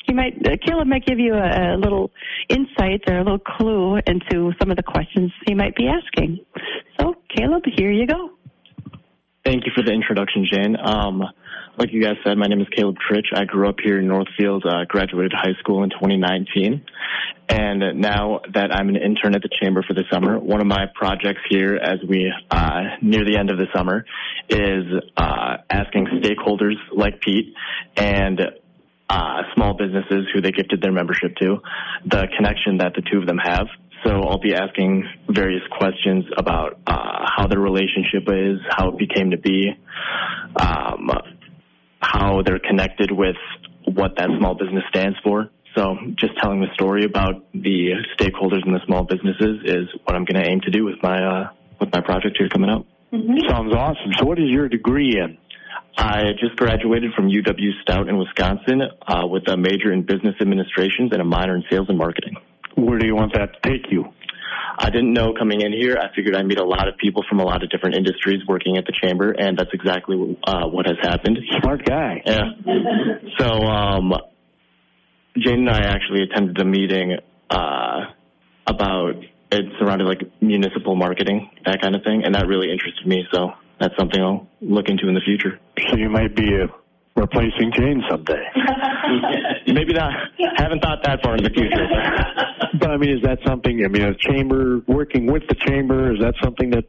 he 0.07 0.13
might 0.13 0.35
uh, 0.47 0.57
Caleb 0.65 0.89
might 0.89 1.05
give 1.05 1.19
you 1.19 1.35
a, 1.35 1.75
a 1.75 1.77
little 1.77 2.11
insight 2.49 3.03
or 3.09 3.19
a 3.19 3.25
little 3.25 3.39
clue 3.39 3.97
into 4.07 4.53
some 4.61 4.71
of 4.71 4.77
the 4.77 4.83
questions 4.83 5.33
he 5.47 5.55
might 5.55 5.75
be 5.75 5.89
asking. 5.89 6.39
So, 6.99 7.15
Caleb, 7.35 7.65
here 7.77 7.91
you 7.91 8.07
go. 8.07 8.31
Thank 9.45 9.65
you 9.65 9.73
for 9.77 9.83
the 9.85 9.93
introduction, 9.93 10.45
Jane. 10.51 10.77
Um, 10.77 11.23
like 11.79 11.93
you 11.93 12.03
guys 12.03 12.17
said, 12.25 12.37
my 12.37 12.47
name 12.47 12.61
is 12.61 12.67
Caleb 12.75 12.97
Tritch. 13.09 13.27
I 13.33 13.45
grew 13.45 13.69
up 13.69 13.77
here 13.81 14.01
in 14.01 14.09
Northfield, 14.09 14.65
uh, 14.67 14.87
graduated 14.89 15.33
high 15.33 15.53
school 15.61 15.85
in 15.85 15.91
2019. 15.91 16.85
And 17.49 18.01
now 18.01 18.41
that 18.55 18.75
I'm 18.75 18.89
an 18.89 18.97
intern 18.97 19.37
at 19.37 19.43
the 19.43 19.51
Chamber 19.61 19.85
for 19.87 19.95
the 19.95 20.05
summer, 20.11 20.39
one 20.39 20.61
of 20.61 20.67
my 20.67 20.87
projects 20.95 21.43
here 21.49 21.77
as 21.77 21.99
we 22.09 22.33
uh, 22.51 22.81
near 23.03 23.25
the 23.25 23.37
end 23.39 23.51
of 23.51 23.59
the 23.59 23.67
summer 23.75 24.05
is 24.49 24.85
uh, 25.17 25.59
asking 25.71 26.07
stakeholders 26.23 26.75
like 26.93 27.21
Pete 27.21 27.55
and 27.97 28.41
uh, 29.09 29.43
small 29.55 29.75
businesses 29.75 30.27
who 30.35 30.41
they 30.41 30.51
gifted 30.51 30.83
their 30.83 30.93
membership 30.93 31.37
to 31.37 31.59
the 32.05 32.27
connection 32.37 32.79
that 32.79 32.93
the 32.95 33.03
two 33.11 33.19
of 33.19 33.27
them 33.27 33.39
have 33.39 33.67
so 34.07 34.23
I'll 34.23 34.39
be 34.39 34.55
asking 34.55 35.05
various 35.29 35.63
questions 35.79 36.25
about 36.37 36.79
uh, 36.87 37.27
how 37.37 37.47
their 37.49 37.59
relationship 37.59 38.29
is, 38.29 38.61
how 38.71 38.91
it 38.91 38.99
became 38.99 39.31
to 39.31 39.39
be, 39.39 39.73
um, 40.61 41.11
how 42.01 42.43
they're 42.43 42.61
connected 42.61 43.11
with 43.11 43.37
what 43.85 44.17
that 44.17 44.29
small 44.39 44.55
business 44.55 44.85
stands 44.91 45.17
for. 45.25 45.49
So 45.77 45.97
just 46.19 46.37
telling 46.39 46.61
the 46.61 46.73
story 46.75 47.05
about 47.05 47.47
the 47.53 47.95
stakeholders 48.19 48.65
in 48.65 48.73
the 48.73 48.81
small 48.87 49.05
businesses 49.05 49.61
is 49.65 49.89
what 50.05 50.15
I'm 50.15 50.25
going 50.25 50.43
to 50.43 50.49
aim 50.49 50.61
to 50.63 50.71
do 50.71 50.85
with 50.85 51.03
my 51.03 51.19
uh, 51.19 51.49
with 51.81 51.93
my 51.93 52.01
project 52.01 52.37
here 52.39 52.49
coming 52.49 52.71
up. 52.71 52.87
Mm-hmm. 53.13 53.49
Sounds 53.49 53.75
awesome. 53.75 54.13
So 54.19 54.25
what 54.25 54.39
is 54.39 54.49
your 54.49 54.69
degree 54.69 55.19
in? 55.19 55.37
I 55.97 56.33
just 56.39 56.57
graduated 56.57 57.13
from 57.15 57.29
UW 57.29 57.81
Stout 57.83 58.09
in 58.09 58.19
Wisconsin 58.19 58.83
uh, 59.07 59.27
with 59.27 59.49
a 59.49 59.57
major 59.57 59.93
in 59.93 60.03
business 60.03 60.35
administrations 60.41 61.11
and 61.13 61.23
a 61.23 61.25
minor 61.25 61.57
in 61.57 61.65
sales 61.71 61.89
and 61.89 61.97
marketing. 61.97 62.37
Where 62.75 62.99
do 62.99 63.07
you 63.07 63.15
want 63.15 63.33
that 63.33 63.49
to 63.55 63.71
take 63.71 63.91
you? 63.91 64.05
I 64.79 64.91
didn't 64.91 65.15
know 65.15 65.33
coming 65.33 65.63
in 65.63 65.73
here. 65.73 65.97
I 65.99 66.15
figured 66.15 66.37
I'd 66.37 66.45
meet 66.45 66.59
a 66.59 66.65
lot 66.65 66.87
of 66.87 66.99
people 66.99 67.25
from 67.29 67.41
a 67.41 67.45
lot 67.45 67.63
of 67.63 67.71
different 67.71 67.97
industries 67.97 68.43
working 68.47 68.77
at 68.77 68.85
the 68.85 68.93
chamber, 68.93 69.31
and 69.31 69.57
that's 69.57 69.71
exactly 69.73 70.39
uh, 70.47 70.67
what 70.67 70.87
has 70.87 70.97
happened. 71.01 71.39
Smart 71.63 71.85
guy. 71.87 72.23
Yeah. 72.27 72.43
so, 73.39 73.47
um, 73.47 74.13
Jane 75.39 75.61
and 75.61 75.71
I 75.71 75.81
actually 75.81 76.23
attended 76.25 76.61
a 76.61 76.65
meeting 76.67 77.17
uh, 77.49 78.01
about 78.67 79.15
it 79.53 79.65
surrounded 79.79 80.07
like 80.07 80.21
municipal 80.43 80.95
marketing, 80.95 81.51
that 81.65 81.81
kind 81.81 81.95
of 81.95 82.03
thing, 82.03 82.23
and 82.25 82.35
that 82.35 82.47
really 82.47 82.71
interested 82.71 83.07
me. 83.07 83.25
So 83.33 83.53
that's 83.81 83.95
something 83.99 84.21
I'll 84.21 84.49
look 84.61 84.89
into 84.89 85.09
in 85.09 85.15
the 85.15 85.21
future. 85.21 85.59
So 85.91 85.97
you 85.97 86.09
might 86.09 86.35
be 86.35 86.55
a 86.55 86.67
replacing 87.15 87.73
Jane 87.77 88.03
someday. 88.09 88.43
Maybe 89.67 89.93
not. 89.93 90.13
Haven't 90.57 90.81
thought 90.83 91.03
that 91.05 91.23
far 91.23 91.37
in 91.37 91.45
the 91.45 91.51
future. 91.51 91.87
but 92.79 92.91
I 92.91 92.97
mean, 92.97 93.11
is 93.17 93.23
that 93.23 93.39
something? 93.47 93.83
I 93.85 93.89
mean, 93.89 94.03
a 94.03 94.15
chamber 94.15 94.81
working 94.87 95.27
with 95.27 95.43
the 95.49 95.57
chamber 95.67 96.13
is 96.15 96.21
that 96.21 96.35
something 96.43 96.71
that 96.71 96.85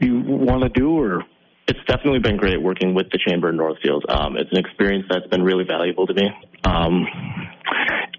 you 0.00 0.22
want 0.26 0.62
to 0.62 0.68
do, 0.68 0.98
or? 0.98 1.22
It's 1.66 1.80
definitely 1.86 2.18
been 2.18 2.36
great 2.36 2.60
working 2.60 2.92
with 2.94 3.06
the 3.10 3.18
chamber 3.26 3.48
in 3.48 3.56
Northfield. 3.56 4.04
Um, 4.08 4.36
it's 4.36 4.50
an 4.52 4.58
experience 4.58 5.06
that's 5.08 5.26
been 5.28 5.42
really 5.42 5.64
valuable 5.64 6.06
to 6.06 6.12
me. 6.12 6.28
Um, 6.62 7.06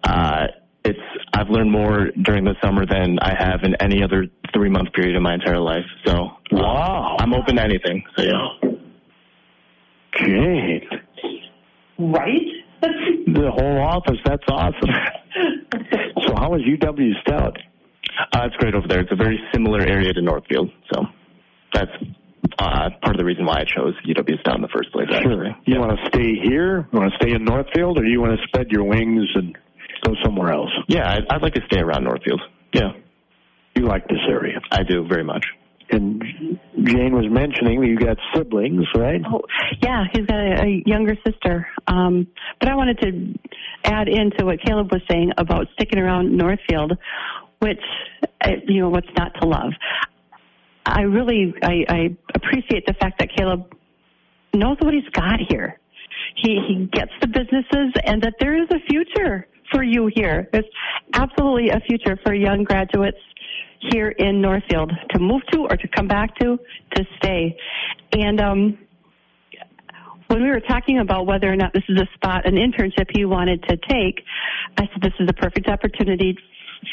uh, 0.03 0.47
it's 0.83 0.99
I've 1.33 1.49
learned 1.49 1.71
more 1.71 2.11
during 2.21 2.45
the 2.45 2.55
summer 2.63 2.85
than 2.85 3.17
I 3.21 3.33
have 3.37 3.63
in 3.63 3.75
any 3.81 4.03
other 4.03 4.27
three 4.53 4.69
month 4.69 4.93
period 4.93 5.15
in 5.15 5.23
my 5.23 5.33
entire 5.33 5.59
life. 5.59 5.85
So 6.05 6.13
um, 6.13 6.37
wow, 6.51 7.17
I'm 7.19 7.33
open 7.33 7.57
to 7.57 7.63
anything. 7.63 8.03
So 8.17 8.23
yeah. 8.23 8.69
Jane. 10.17 10.81
Right? 11.97 12.65
the 12.81 13.51
whole 13.51 13.81
office. 13.81 14.19
That's 14.25 14.43
awesome. 14.49 14.89
so 16.27 16.35
how 16.35 16.53
is 16.55 16.61
UW 16.61 17.11
Stout? 17.21 17.57
Uh, 18.33 18.45
it's 18.45 18.55
great 18.57 18.75
over 18.75 18.87
there. 18.87 19.01
It's 19.01 19.11
a 19.11 19.15
very 19.15 19.39
similar 19.53 19.81
area 19.81 20.13
to 20.13 20.21
Northfield. 20.21 20.71
So 20.93 21.03
that's 21.73 21.91
uh, 22.59 22.89
part 23.01 23.15
of 23.15 23.17
the 23.17 23.25
reason 23.25 23.45
why 23.45 23.61
I 23.61 23.63
chose 23.63 23.93
UW 24.07 24.39
Stout 24.41 24.55
in 24.55 24.61
the 24.61 24.69
first 24.73 24.91
place. 24.91 25.07
Sure. 25.21 25.47
You 25.47 25.53
yeah. 25.65 25.79
want 25.79 25.99
to 25.99 26.05
stay 26.07 26.35
here? 26.41 26.87
You 26.91 26.99
want 26.99 27.11
to 27.11 27.17
stay 27.17 27.33
in 27.33 27.43
Northfield, 27.43 27.99
or 27.99 28.03
do 28.03 28.09
you 28.09 28.21
want 28.21 28.39
to 28.39 28.47
spread 28.47 28.67
your 28.69 28.83
wings 28.83 29.27
and 29.35 29.57
go 30.05 30.13
somewhere 30.23 30.51
else? 30.51 30.71
Yeah, 30.87 31.09
I'd, 31.09 31.23
I'd 31.29 31.41
like 31.41 31.53
to 31.55 31.61
stay 31.67 31.79
around 31.79 32.03
Northfield. 32.03 32.41
Yeah. 32.73 32.91
You 33.75 33.85
like 33.85 34.07
this 34.07 34.19
area? 34.29 34.61
I 34.71 34.83
do 34.83 35.07
very 35.07 35.23
much 35.23 35.45
and 35.91 36.21
Jane 36.83 37.13
was 37.13 37.25
mentioning 37.29 37.81
that 37.81 37.87
you 37.87 37.97
got 37.97 38.17
siblings, 38.35 38.85
right? 38.95 39.21
Oh, 39.25 39.41
yeah, 39.81 40.05
he's 40.13 40.25
got 40.25 40.39
a, 40.39 40.63
a 40.63 40.83
younger 40.85 41.15
sister. 41.25 41.67
Um, 41.87 42.27
but 42.59 42.69
I 42.69 42.75
wanted 42.75 42.99
to 42.99 43.39
add 43.83 44.07
into 44.07 44.45
what 44.45 44.59
Caleb 44.65 44.91
was 44.91 45.01
saying 45.09 45.31
about 45.37 45.67
sticking 45.73 45.99
around 45.99 46.35
Northfield, 46.35 46.97
which 47.59 47.79
uh, 48.43 48.51
you 48.67 48.81
know 48.81 48.89
what's 48.89 49.09
not 49.17 49.33
to 49.41 49.47
love. 49.47 49.73
I 50.85 51.01
really 51.01 51.53
I, 51.61 51.85
I 51.87 52.17
appreciate 52.33 52.85
the 52.85 52.93
fact 52.93 53.19
that 53.19 53.29
Caleb 53.35 53.73
knows 54.53 54.77
what 54.79 54.93
he's 54.93 55.09
got 55.13 55.39
here. 55.49 55.79
He 56.35 56.59
he 56.67 56.85
gets 56.91 57.11
the 57.21 57.27
businesses 57.27 57.93
and 58.05 58.21
that 58.23 58.35
there 58.39 58.61
is 58.61 58.69
a 58.71 58.79
future 58.89 59.47
for 59.71 59.83
you 59.83 60.09
here. 60.13 60.49
There's 60.51 60.65
absolutely 61.13 61.69
a 61.69 61.79
future 61.81 62.17
for 62.23 62.33
young 62.33 62.63
graduates 62.63 63.17
here 63.91 64.09
in 64.09 64.41
Northfield 64.41 64.91
to 65.11 65.19
move 65.19 65.41
to 65.51 65.61
or 65.69 65.77
to 65.77 65.87
come 65.95 66.07
back 66.07 66.35
to, 66.37 66.57
to 66.95 67.05
stay. 67.17 67.57
And 68.13 68.39
um, 68.41 68.77
when 70.27 70.41
we 70.41 70.49
were 70.49 70.61
talking 70.61 70.99
about 70.99 71.25
whether 71.25 71.51
or 71.51 71.55
not 71.55 71.73
this 71.73 71.83
is 71.87 71.99
a 71.99 72.07
spot, 72.15 72.47
an 72.47 72.55
internship 72.55 73.09
he 73.13 73.25
wanted 73.25 73.63
to 73.63 73.77
take, 73.89 74.23
I 74.77 74.87
said 74.91 75.01
this 75.01 75.13
is 75.19 75.27
the 75.27 75.33
perfect 75.33 75.67
opportunity 75.67 76.37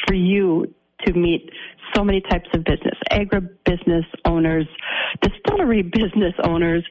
for 0.07 0.15
you 0.15 0.75
to 1.07 1.13
meet 1.13 1.51
so 1.95 2.05
many 2.05 2.21
types 2.21 2.49
of 2.55 2.65
business, 2.65 2.97
agribusiness 3.11 4.07
owners, 4.25 4.67
distillery 5.21 5.83
business 5.83 6.35
owners, 6.45 6.85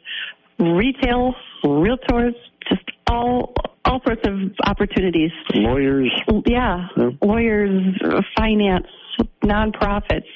retail, 0.60 1.34
realtors, 1.64 2.34
just 2.70 2.84
all 3.12 3.54
all 3.86 4.00
sorts 4.06 4.22
of 4.28 4.34
opportunities. 4.66 5.32
Lawyers. 5.54 6.12
Yeah, 6.46 6.88
yeah. 6.96 7.10
lawyers, 7.22 8.00
finance, 8.38 8.88
nonprofits. 9.44 10.30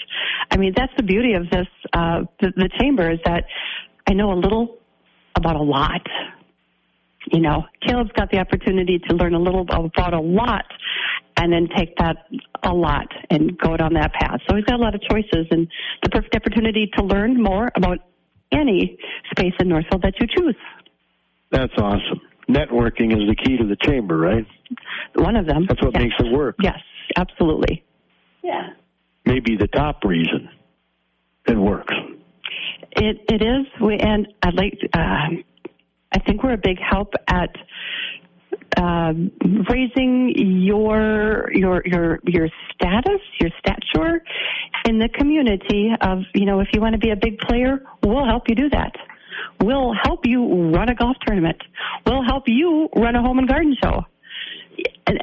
I 0.52 0.58
mean, 0.58 0.74
that's 0.76 0.92
the 0.98 1.04
beauty 1.04 1.34
of 1.34 1.50
this, 1.50 1.68
uh, 1.94 2.24
the, 2.42 2.52
the 2.56 2.70
chamber 2.80 3.12
is 3.12 3.20
that 3.26 3.46
I 4.10 4.14
know 4.14 4.32
a 4.34 4.40
little 4.40 4.78
about 5.36 5.56
a 5.56 5.62
lot. 5.62 6.02
You 7.32 7.42
know, 7.42 7.66
Caleb's 7.86 8.12
got 8.12 8.30
the 8.32 8.40
opportunity 8.40 9.00
to 9.10 9.16
learn 9.16 9.34
a 9.34 9.40
little 9.40 9.62
about 9.62 10.14
a 10.14 10.20
lot 10.20 10.66
and 11.38 11.52
then 11.52 11.68
take 11.76 11.96
that 11.98 12.18
a 12.64 12.74
lot 12.74 13.08
and 13.30 13.58
go 13.58 13.76
down 13.78 13.94
that 13.94 14.14
path. 14.14 14.40
So 14.48 14.56
he's 14.56 14.66
got 14.66 14.80
a 14.80 14.84
lot 14.84 14.96
of 14.96 15.02
choices 15.10 15.48
and 15.52 15.68
the 16.04 16.10
perfect 16.10 16.36
opportunity 16.36 16.90
to 16.98 17.04
learn 17.04 17.42
more 17.42 17.72
about 17.76 18.00
any 18.52 18.98
space 19.32 19.54
in 19.60 19.70
Northfield 19.70 20.04
that 20.04 20.14
you 20.20 20.28
choose. 20.28 20.56
That's 21.52 21.74
awesome. 21.78 22.22
Networking 22.50 23.12
is 23.12 23.28
the 23.28 23.36
key 23.36 23.58
to 23.58 23.66
the 23.66 23.78
chamber, 23.82 24.18
right? 24.18 24.46
One 25.16 25.36
of 25.36 25.46
them. 25.46 25.66
That's 25.68 25.82
what 25.82 25.94
yes. 25.94 26.04
makes 26.04 26.16
it 26.20 26.32
work. 26.32 26.56
Yes, 26.62 26.80
absolutely. 27.18 27.84
Yeah. 28.44 28.70
Maybe 29.26 29.58
the 29.58 29.68
top 29.68 30.04
reason 30.04 30.50
it 31.48 31.58
works. 31.58 31.94
It 32.92 33.18
it 33.32 33.42
is. 33.42 33.66
We 33.82 33.98
and 33.98 34.28
I'd 34.44 34.54
like. 34.54 34.78
Uh, 34.94 35.42
I 36.12 36.20
think 36.26 36.44
we're 36.44 36.54
a 36.54 36.58
big 36.58 36.78
help 36.80 37.14
at 37.28 37.50
uh, 38.78 39.14
raising 39.70 40.34
your 40.36 41.50
your 41.54 41.82
your 41.86 42.20
your 42.26 42.50
status, 42.74 43.22
your 43.40 43.50
stature 43.60 44.24
in 44.88 45.00
the 45.00 45.10
community. 45.10 45.92
Of 46.02 46.20
you 46.34 46.46
know, 46.46 46.60
if 46.60 46.68
you 46.74 46.82
want 46.82 46.94
to 46.94 47.00
be 47.00 47.10
a 47.10 47.16
big 47.16 47.40
player, 47.40 47.82
we'll 48.04 48.26
help 48.26 48.44
you 48.48 48.56
do 48.56 48.70
that. 48.70 48.96
We'll 49.62 49.94
help 50.04 50.22
you 50.26 50.72
run 50.72 50.90
a 50.90 50.96
golf 50.96 51.18
tournament. 51.26 51.62
We'll 52.06 52.24
help 52.24 52.44
you 52.48 52.90
run 52.96 53.16
a 53.16 53.22
home 53.22 53.40
and 53.40 53.48
garden 53.48 53.76
show. 53.82 54.04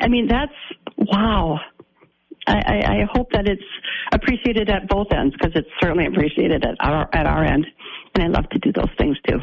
I 0.00 0.08
mean, 0.08 0.28
that's 0.28 0.52
wow. 0.96 1.60
I, 2.46 2.82
I 2.84 3.06
hope 3.12 3.30
that 3.32 3.46
it's 3.46 3.62
appreciated 4.12 4.68
at 4.68 4.88
both 4.88 5.08
ends 5.12 5.34
because 5.38 5.52
it's 5.54 5.68
certainly 5.80 6.06
appreciated 6.06 6.64
at 6.64 6.74
our 6.80 7.08
at 7.12 7.26
our 7.26 7.44
end, 7.44 7.66
and 8.14 8.24
I 8.24 8.26
love 8.28 8.48
to 8.50 8.58
do 8.58 8.72
those 8.72 8.90
things 8.98 9.16
too. 9.28 9.38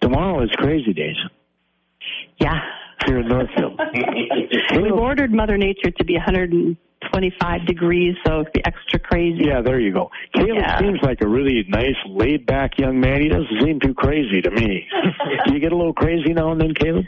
Tomorrow 0.00 0.44
is 0.44 0.50
crazy 0.56 0.92
days. 0.92 1.16
Yeah. 2.38 2.60
Here 3.06 3.20
in 3.20 3.28
Northfield. 3.28 3.80
We've 4.82 4.92
ordered 4.92 5.32
Mother 5.32 5.56
Nature 5.58 5.90
to 5.90 6.04
be 6.04 6.16
125 7.12 7.66
degrees, 7.66 8.14
so 8.26 8.40
it's 8.40 8.50
be 8.52 8.64
extra 8.64 8.98
crazy. 8.98 9.44
Yeah, 9.44 9.62
there 9.62 9.80
you 9.80 9.92
go. 9.92 10.10
Caleb 10.34 10.58
yeah. 10.58 10.78
seems 10.78 10.98
like 11.02 11.20
a 11.22 11.28
really 11.28 11.64
nice, 11.68 11.96
laid 12.08 12.46
back 12.46 12.78
young 12.78 13.00
man. 13.00 13.20
He 13.22 13.28
doesn't 13.28 13.60
seem 13.62 13.80
too 13.80 13.94
crazy 13.94 14.40
to 14.42 14.50
me. 14.50 14.86
Do 15.46 15.54
you 15.54 15.60
get 15.60 15.72
a 15.72 15.76
little 15.76 15.94
crazy 15.94 16.32
now 16.32 16.52
and 16.52 16.60
then, 16.60 16.74
Caleb? 16.74 17.04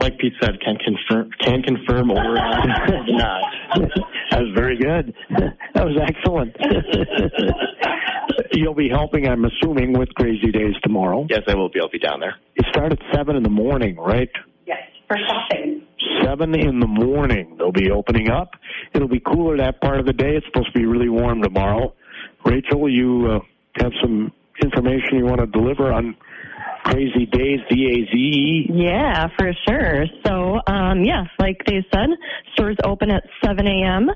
like 0.00 0.16
Pete 0.18 0.32
said, 0.40 0.60
can 0.60 0.76
confirm 0.76 1.30
can 1.40 1.62
confirm 1.62 2.10
or 2.10 2.22
not. 2.34 3.42
that 4.30 4.40
was 4.40 4.52
very 4.54 4.78
good. 4.78 5.14
That 5.74 5.84
was 5.84 5.98
excellent. 6.00 6.56
You'll 8.52 8.74
be 8.74 8.88
helping, 8.88 9.26
I'm 9.26 9.44
assuming, 9.44 9.98
with 9.98 10.08
Crazy 10.14 10.50
Days 10.52 10.74
tomorrow. 10.82 11.26
Yes, 11.28 11.42
I 11.48 11.54
will 11.54 11.68
be. 11.68 11.80
I'll 11.80 11.90
be 11.90 11.98
down 11.98 12.20
there. 12.20 12.36
You 12.54 12.64
start 12.70 12.92
at 12.92 12.98
seven 13.12 13.36
in 13.36 13.42
the 13.42 13.50
morning, 13.50 13.96
right? 13.96 14.30
Yes, 14.66 14.78
for 15.06 15.16
shopping. 15.16 15.82
7 16.24 16.54
in 16.54 16.80
the 16.80 16.86
morning. 16.86 17.56
They'll 17.58 17.72
be 17.72 17.90
opening 17.90 18.30
up. 18.30 18.50
It'll 18.94 19.08
be 19.08 19.20
cooler 19.20 19.56
that 19.58 19.80
part 19.80 20.00
of 20.00 20.06
the 20.06 20.12
day. 20.12 20.36
It's 20.36 20.46
supposed 20.46 20.72
to 20.72 20.78
be 20.78 20.86
really 20.86 21.08
warm 21.08 21.42
tomorrow. 21.42 21.94
Rachel, 22.44 22.88
you 22.88 23.26
uh, 23.30 23.38
have 23.80 23.92
some 24.02 24.32
information 24.62 25.18
you 25.18 25.24
want 25.24 25.40
to 25.40 25.46
deliver 25.46 25.92
on 25.92 26.16
Crazy 26.84 27.26
Days, 27.26 27.60
D-A-Z-E? 27.68 28.70
Yeah, 28.72 29.28
for 29.38 29.52
sure. 29.68 30.06
So, 30.24 30.58
um, 30.66 31.04
yes, 31.04 31.26
like 31.38 31.60
they 31.66 31.84
said, 31.92 32.08
stores 32.54 32.76
open 32.84 33.10
at 33.10 33.24
7 33.44 33.66
a.m. 33.66 34.08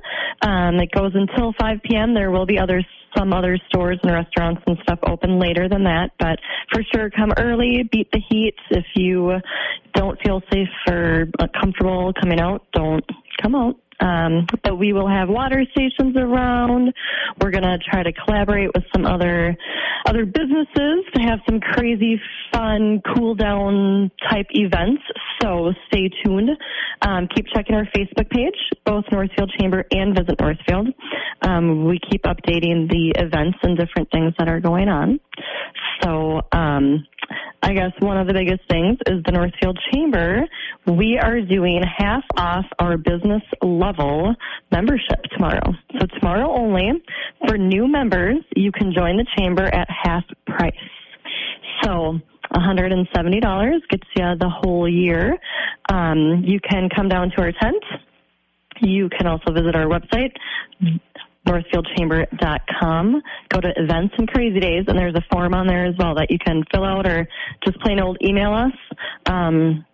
Um, 0.42 0.76
it 0.76 0.90
goes 0.92 1.12
until 1.14 1.52
5 1.60 1.82
p.m. 1.84 2.14
There 2.14 2.30
will 2.30 2.46
be 2.46 2.58
other 2.58 2.80
some 3.16 3.34
other 3.34 3.58
stores 3.68 3.98
and 4.02 4.10
restaurants 4.12 4.62
and 4.66 4.78
stuff 4.84 4.98
open 5.06 5.38
later 5.38 5.68
than 5.68 5.84
that, 5.84 6.12
but 6.18 6.38
for 6.72 6.82
sure 6.94 7.10
come 7.10 7.30
early, 7.36 7.86
beat 7.92 8.10
the 8.10 8.20
heat. 8.30 8.54
If 8.70 8.86
you 8.94 9.34
don't 9.92 10.18
feel 10.24 10.40
safe 10.50 10.68
or 10.88 11.26
comfortable 11.60 12.14
coming 12.18 12.40
out, 12.40 12.66
don't 12.72 13.04
come 13.42 13.54
out. 13.54 13.76
Um, 14.00 14.46
but 14.64 14.78
we 14.78 14.92
will 14.92 15.08
have 15.08 15.28
water 15.28 15.64
stations 15.70 16.16
around. 16.16 16.92
We're 17.40 17.50
going 17.50 17.62
to 17.62 17.78
try 17.78 18.02
to 18.02 18.12
collaborate 18.12 18.70
with 18.74 18.84
some 18.94 19.06
other 19.06 19.56
other 20.06 20.24
businesses 20.26 21.04
to 21.14 21.22
have 21.22 21.38
some 21.48 21.60
crazy, 21.60 22.20
fun, 22.52 23.00
cool 23.14 23.36
down 23.36 24.10
type 24.28 24.46
events. 24.50 25.02
So 25.40 25.72
stay 25.86 26.10
tuned. 26.24 26.50
Um, 27.02 27.28
keep 27.32 27.46
checking 27.54 27.76
our 27.76 27.86
Facebook 27.96 28.28
page, 28.30 28.56
both 28.84 29.04
Northfield 29.12 29.52
Chamber 29.60 29.84
and 29.92 30.16
Visit 30.16 30.40
Northfield. 30.40 30.88
Um, 31.42 31.84
we 31.84 32.00
keep 32.10 32.22
updating 32.22 32.90
the 32.90 33.12
events 33.16 33.58
and 33.62 33.78
different 33.78 34.10
things 34.10 34.34
that 34.38 34.48
are 34.48 34.60
going 34.60 34.88
on. 34.88 35.20
So 36.02 36.40
um, 36.52 37.06
I 37.62 37.72
guess 37.72 37.92
one 38.00 38.16
of 38.16 38.26
the 38.26 38.32
biggest 38.32 38.62
things 38.68 38.98
is 39.06 39.22
the 39.24 39.32
Northfield 39.32 39.78
Chamber. 39.92 40.44
We 40.86 41.18
are 41.18 41.40
doing 41.40 41.82
half 41.82 42.24
off 42.36 42.64
our 42.78 42.96
business 42.96 43.42
level 43.62 44.34
membership 44.70 45.22
tomorrow. 45.34 45.72
So 45.98 46.06
tomorrow 46.18 46.50
only, 46.50 46.90
for 47.46 47.56
new 47.56 47.86
members, 47.86 48.36
you 48.56 48.72
can 48.72 48.92
join 48.92 49.16
the 49.16 49.26
chamber 49.36 49.64
at 49.64 49.88
half 49.88 50.24
price. 50.46 50.72
So 51.84 52.18
$170 52.54 53.80
gets 53.90 54.08
you 54.16 54.24
the 54.38 54.50
whole 54.50 54.88
year. 54.88 55.36
Um, 55.88 56.44
you 56.46 56.60
can 56.60 56.88
come 56.94 57.08
down 57.08 57.30
to 57.30 57.42
our 57.42 57.52
tent. 57.52 57.82
You 58.80 59.08
can 59.08 59.26
also 59.26 59.52
visit 59.52 59.76
our 59.76 59.86
website, 59.86 60.32
northfieldchamber.com. 61.46 63.22
Go 63.48 63.60
to 63.60 63.72
events 63.76 64.14
and 64.18 64.28
crazy 64.28 64.60
days, 64.60 64.84
and 64.86 64.98
there's 64.98 65.14
a 65.14 65.24
form 65.30 65.54
on 65.54 65.66
there 65.66 65.86
as 65.86 65.94
well 65.98 66.14
that 66.14 66.30
you 66.30 66.38
can 66.38 66.62
fill 66.72 66.84
out 66.84 67.06
or 67.06 67.26
just 67.64 67.78
plain 67.80 68.00
old 68.00 68.18
email 68.24 68.52
us. 68.52 68.72
Um, 69.26 69.84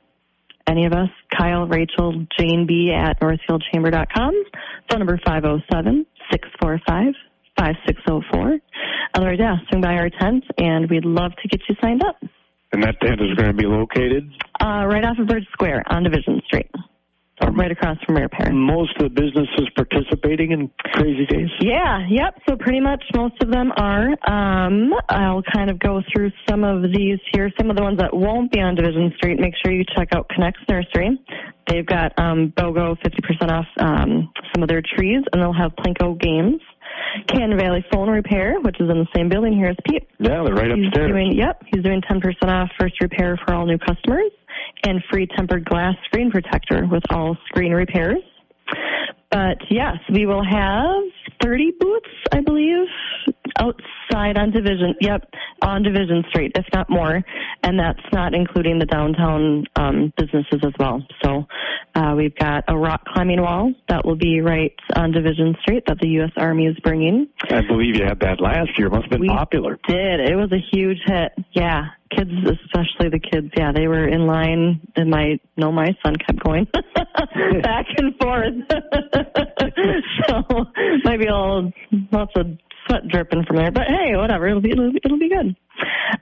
any 0.67 0.85
of 0.85 0.93
us, 0.93 1.09
Kyle, 1.37 1.67
Rachel, 1.67 2.27
Jane 2.39 2.67
B 2.67 2.93
at 2.95 3.21
northfieldchamber.com. 3.21 4.35
Phone 4.91 4.99
number 4.99 5.19
507 5.25 6.07
645 6.31 7.15
5604. 7.57 8.59
Otherwise, 9.15 9.39
yeah, 9.39 9.57
swing 9.69 9.81
by 9.81 9.95
our 9.95 10.11
tent, 10.11 10.45
and 10.59 10.89
we'd 10.91 11.05
love 11.05 11.33
to 11.43 11.49
get 11.49 11.61
you 11.69 11.75
signed 11.83 12.05
up. 12.05 12.17
And 12.73 12.83
that 12.83 13.01
tent 13.01 13.21
is 13.21 13.35
going 13.35 13.49
to 13.49 13.57
be 13.57 13.67
located? 13.67 14.31
Uh, 14.61 14.85
right 14.87 15.05
off 15.05 15.19
of 15.19 15.27
Bridge 15.27 15.47
Square 15.53 15.85
on 15.89 16.03
Division 16.03 16.43
Street 16.47 16.71
right 17.53 17.71
across 17.71 17.97
from 18.05 18.17
Rare 18.17 18.29
Pair. 18.29 18.53
Most 18.53 18.97
of 19.01 19.05
the 19.05 19.11
businesses 19.11 19.69
participating 19.75 20.53
in 20.53 20.71
Crazy 20.95 21.27
Days? 21.27 21.49
Yeah, 21.61 22.07
yep. 22.09 22.41
So 22.49 22.57
pretty 22.57 22.81
much 22.81 23.03
most 23.15 23.35
of 23.43 23.51
them 23.51 23.73
are. 23.77 24.09
Um, 24.29 24.93
I'll 25.09 25.43
kind 25.55 25.71
of 25.71 25.79
go 25.79 26.03
through 26.13 26.31
some 26.49 26.65
of 26.65 26.83
these 26.93 27.19
here. 27.33 27.51
Some 27.59 27.71
of 27.71 27.77
the 27.77 27.83
ones 27.83 27.99
that 27.99 28.15
won't 28.15 28.53
be 28.53 28.61
on 28.61 28.75
Division 28.75 29.13
Street, 29.17 29.39
make 29.39 29.55
sure 29.65 29.73
you 29.73 29.85
check 29.97 30.09
out 30.13 30.29
Knecht's 30.39 30.61
Nursery. 30.69 31.19
They've 31.69 31.87
got 31.87 32.13
um, 32.19 32.53
BOGO 32.57 32.97
50% 32.99 33.51
off 33.51 33.67
um, 33.79 34.33
some 34.55 34.63
of 34.63 34.69
their 34.69 34.83
trees, 34.83 35.23
and 35.33 35.43
they'll 35.43 35.53
have 35.53 35.73
Plinko 35.77 36.19
games. 36.21 36.61
Cannon 37.29 37.59
Valley 37.59 37.85
Phone 37.93 38.09
Repair, 38.09 38.61
which 38.61 38.77
is 38.81 38.91
in 38.91 38.99
the 38.99 39.07
same 39.15 39.29
building 39.29 39.53
here 39.53 39.69
as 39.69 39.77
Pete. 39.89 40.09
Yeah, 40.19 40.43
they're 40.45 40.55
right 40.55 40.71
he's 40.75 40.87
upstairs. 40.89 41.11
Doing, 41.11 41.33
yep, 41.37 41.63
he's 41.73 41.83
doing 41.83 42.03
10% 42.03 42.21
off 42.49 42.71
first 42.79 43.01
repair 43.01 43.39
for 43.45 43.55
all 43.55 43.67
new 43.67 43.79
customers 43.79 44.33
and 44.85 45.03
free 45.11 45.27
tempered 45.37 45.65
glass 45.65 45.95
screen 46.07 46.31
protector 46.31 46.87
with 46.91 47.03
all 47.11 47.37
screen 47.49 47.73
repairs. 47.73 48.19
But 49.31 49.59
yes, 49.71 49.97
we 50.13 50.25
will 50.27 50.45
have 50.45 51.03
30 51.43 51.73
booths, 51.79 52.09
I 52.33 52.41
believe, 52.41 52.87
outside 53.59 54.39
on 54.39 54.51
Division. 54.51 54.95
Yep, 55.01 55.29
on 55.63 55.83
Division 55.83 56.25
Street, 56.31 56.53
if 56.55 56.65
not 56.73 56.89
more, 56.89 57.23
and 57.63 57.79
that's 57.79 58.01
not 58.13 58.35
including 58.35 58.79
the 58.79 58.87
downtown 58.87 59.65
um, 59.77 60.13
businesses 60.17 60.61
as 60.65 60.73
well. 60.79 61.03
So 61.23 61.47
uh, 61.95 62.15
we've 62.17 62.35
got 62.37 62.65
a 62.69 62.77
rock 62.77 63.05
climbing 63.05 63.43
wall 63.43 63.73
that 63.89 64.05
will 64.05 64.17
be 64.17 64.41
right 64.41 64.75
on 64.97 65.13
Division 65.13 65.55
Street 65.61 65.85
that 65.87 65.99
the 66.01 66.09
U.S. 66.21 66.33
Army 66.37 66.67
is 66.67 66.77
bringing. 66.83 67.29
I 67.51 67.61
believe 67.61 67.97
you 67.97 68.05
had 68.05 68.21
that 68.21 68.41
last 68.41 68.79
year. 68.79 68.87
It 68.87 68.93
must 68.93 69.05
have 69.05 69.11
been 69.11 69.21
we 69.21 69.29
popular. 69.29 69.79
Did 69.87 70.21
it 70.21 70.37
was 70.37 70.53
a 70.53 70.77
huge 70.77 70.99
hit? 71.05 71.33
Yeah, 71.53 71.89
kids, 72.11 72.31
especially 72.31 73.11
the 73.11 73.21
kids. 73.21 73.49
Yeah, 73.57 73.73
they 73.73 73.87
were 73.87 74.09
in 74.09 74.27
line, 74.27 74.81
and 74.97 75.11
my 75.11 75.39
no, 75.57 75.73
my 75.73 75.89
son 76.05 76.17
kept 76.17 76.43
going 76.45 76.67
back 77.63 77.87
and 77.97 78.15
forth. 78.21 78.55
so 80.29 80.43
maybe 81.05 81.27
a 81.27 81.35
little 81.35 81.73
lots 82.13 82.33
of 82.37 82.47
sweat 82.87 83.09
dripping 83.09 83.45
from 83.47 83.57
there. 83.57 83.71
But 83.71 83.87
hey, 83.89 84.17
whatever. 84.17 84.49
It'll 84.49 84.61
be 84.61 84.71
it'll, 84.71 84.93
it'll 85.05 85.19
be 85.19 85.29
good. 85.29 85.57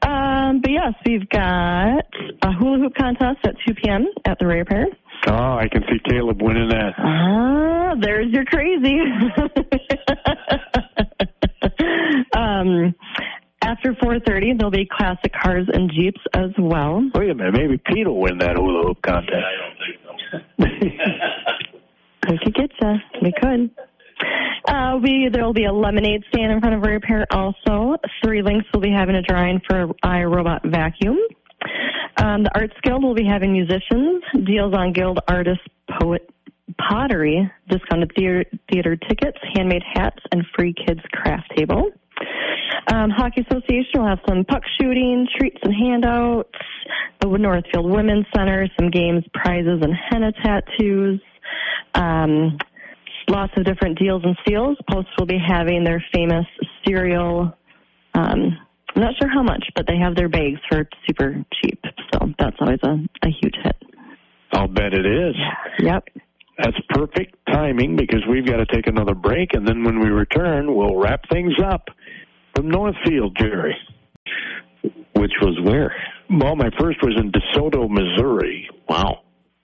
Um, 0.07 0.61
but 0.61 0.71
yes, 0.71 0.93
we've 1.07 1.29
got 1.29 2.05
a 2.43 2.53
hula 2.53 2.79
hoop 2.79 2.95
contest 2.95 3.39
at 3.45 3.55
2 3.67 3.75
p.m. 3.75 4.07
at 4.25 4.39
the 4.39 4.47
Rare 4.47 4.65
Pair. 4.65 4.87
Oh, 5.29 5.57
I 5.57 5.69
can 5.71 5.83
see 5.89 5.99
Caleb 6.09 6.43
winning 6.43 6.69
that. 6.69 6.93
Ah, 6.99 7.95
there's 8.01 8.33
your 8.33 8.45
crazy. 8.45 8.99
um, 12.37 12.95
after 13.87 14.07
4.30, 14.07 14.59
there'll 14.59 14.71
be 14.71 14.89
classic 14.91 15.33
cars 15.33 15.67
and 15.73 15.91
Jeeps 15.91 16.21
as 16.35 16.51
well. 16.59 17.09
Wait 17.15 17.31
a 17.31 17.35
minute, 17.35 17.55
maybe 17.55 17.79
Pete 17.87 18.07
will 18.07 18.21
win 18.21 18.39
that 18.39 18.57
hula 18.57 18.87
hoop 18.87 19.03
contest. 19.03 19.33
I 19.35 19.57
don't 19.63 20.79
think 20.79 20.95
so. 21.01 22.31
we 22.31 22.39
could 22.43 22.55
get 22.55 22.71
you. 22.81 22.95
We 23.23 23.33
could. 23.41 23.71
Uh, 24.69 24.99
we 25.03 25.29
there 25.31 25.45
will 25.45 25.53
be 25.53 25.67
a 25.67 25.73
lemonade 25.73 26.25
stand 26.33 26.51
in 26.51 26.61
front 26.61 26.75
of 26.75 26.83
Rare 26.83 27.01
Pair. 27.01 27.27
Also, 27.31 27.97
Three 28.25 28.43
Links 28.43 28.67
will 28.73 28.81
be 28.81 28.91
having 28.91 29.15
a 29.15 29.23
drawing 29.23 29.61
for 29.69 29.83
a 29.83 29.89
iRobot 30.05 30.71
vacuum. 30.71 31.19
Um, 32.17 32.45
the 32.45 32.51
Arts 32.55 32.75
Guild 32.83 33.05
will 33.05 33.15
be 33.15 33.27
having 33.27 33.53
musicians, 33.53 34.23
deals 34.47 34.75
on 34.75 34.93
guild 34.93 35.21
artists, 35.29 35.65
poet, 36.01 36.29
pottery, 36.79 37.51
discounted 37.69 38.11
theater, 38.17 38.45
theater 38.73 38.97
tickets, 38.97 39.39
handmade 39.55 39.83
hats, 39.95 40.19
and 40.33 40.45
free 40.57 40.75
kids 40.75 41.01
craft 41.13 41.53
table. 41.57 41.91
Um, 42.89 43.11
Hockey 43.11 43.45
Association 43.49 44.01
will 44.01 44.09
have 44.09 44.21
some 44.29 44.45
puck 44.45 44.63
shooting, 44.81 45.27
treats 45.39 45.59
and 45.63 45.75
handouts. 45.75 46.51
The 47.21 47.29
Northfield 47.29 47.91
Women's 47.91 48.27
Center, 48.35 48.69
some 48.79 48.91
games, 48.91 49.25
prizes, 49.35 49.81
and 49.83 49.93
henna 50.11 50.33
tattoos. 50.45 51.21
Um, 51.95 52.59
lots 53.29 53.53
of 53.57 53.65
different 53.65 53.99
deals 53.99 54.23
and 54.25 54.37
steals. 54.47 54.77
Post 54.91 55.09
will 55.19 55.27
be 55.27 55.39
having 55.39 55.85
their 55.85 56.05
famous 56.15 56.47
cereal. 56.87 57.53
Um, 58.15 58.57
I'm 58.95 59.03
not 59.03 59.15
sure 59.21 59.29
how 59.29 59.43
much, 59.43 59.65
but 59.75 59.87
they 59.87 59.97
have 59.99 60.15
their 60.15 60.29
bags 60.29 60.61
for 60.69 60.89
super 61.07 61.45
cheap. 61.63 61.83
So 62.13 62.33
that's 62.39 62.57
always 62.61 62.81
a, 62.83 62.97
a 63.23 63.31
huge 63.43 63.57
hit. 63.63 63.77
I'll 64.53 64.69
bet 64.69 64.95
it 64.95 65.05
is. 65.05 65.35
Yep. 65.81 66.09
That's 66.59 66.77
perfect 66.89 67.37
timing 67.53 67.97
because 67.97 68.23
we've 68.31 68.47
got 68.47 68.57
to 68.57 68.67
take 68.67 68.87
another 68.87 69.15
break, 69.15 69.53
and 69.53 69.69
then 69.69 69.85
when 69.85 70.01
we 70.01 70.09
return, 70.09 70.75
we'll 70.75 70.97
wrap 70.97 71.29
things 71.31 71.53
up 71.63 71.89
from 72.57 72.71
Northfield, 72.71 73.37
Jerry. 73.39 73.77
Which 75.15 75.33
was 75.41 75.59
where? 75.63 75.95
Well, 76.31 76.57
my 76.57 76.71
first 76.79 76.99
was 77.03 77.15
in 77.17 77.31
DeSoto, 77.31 77.89
Missouri. 77.89 78.69
Wow. 78.89 79.23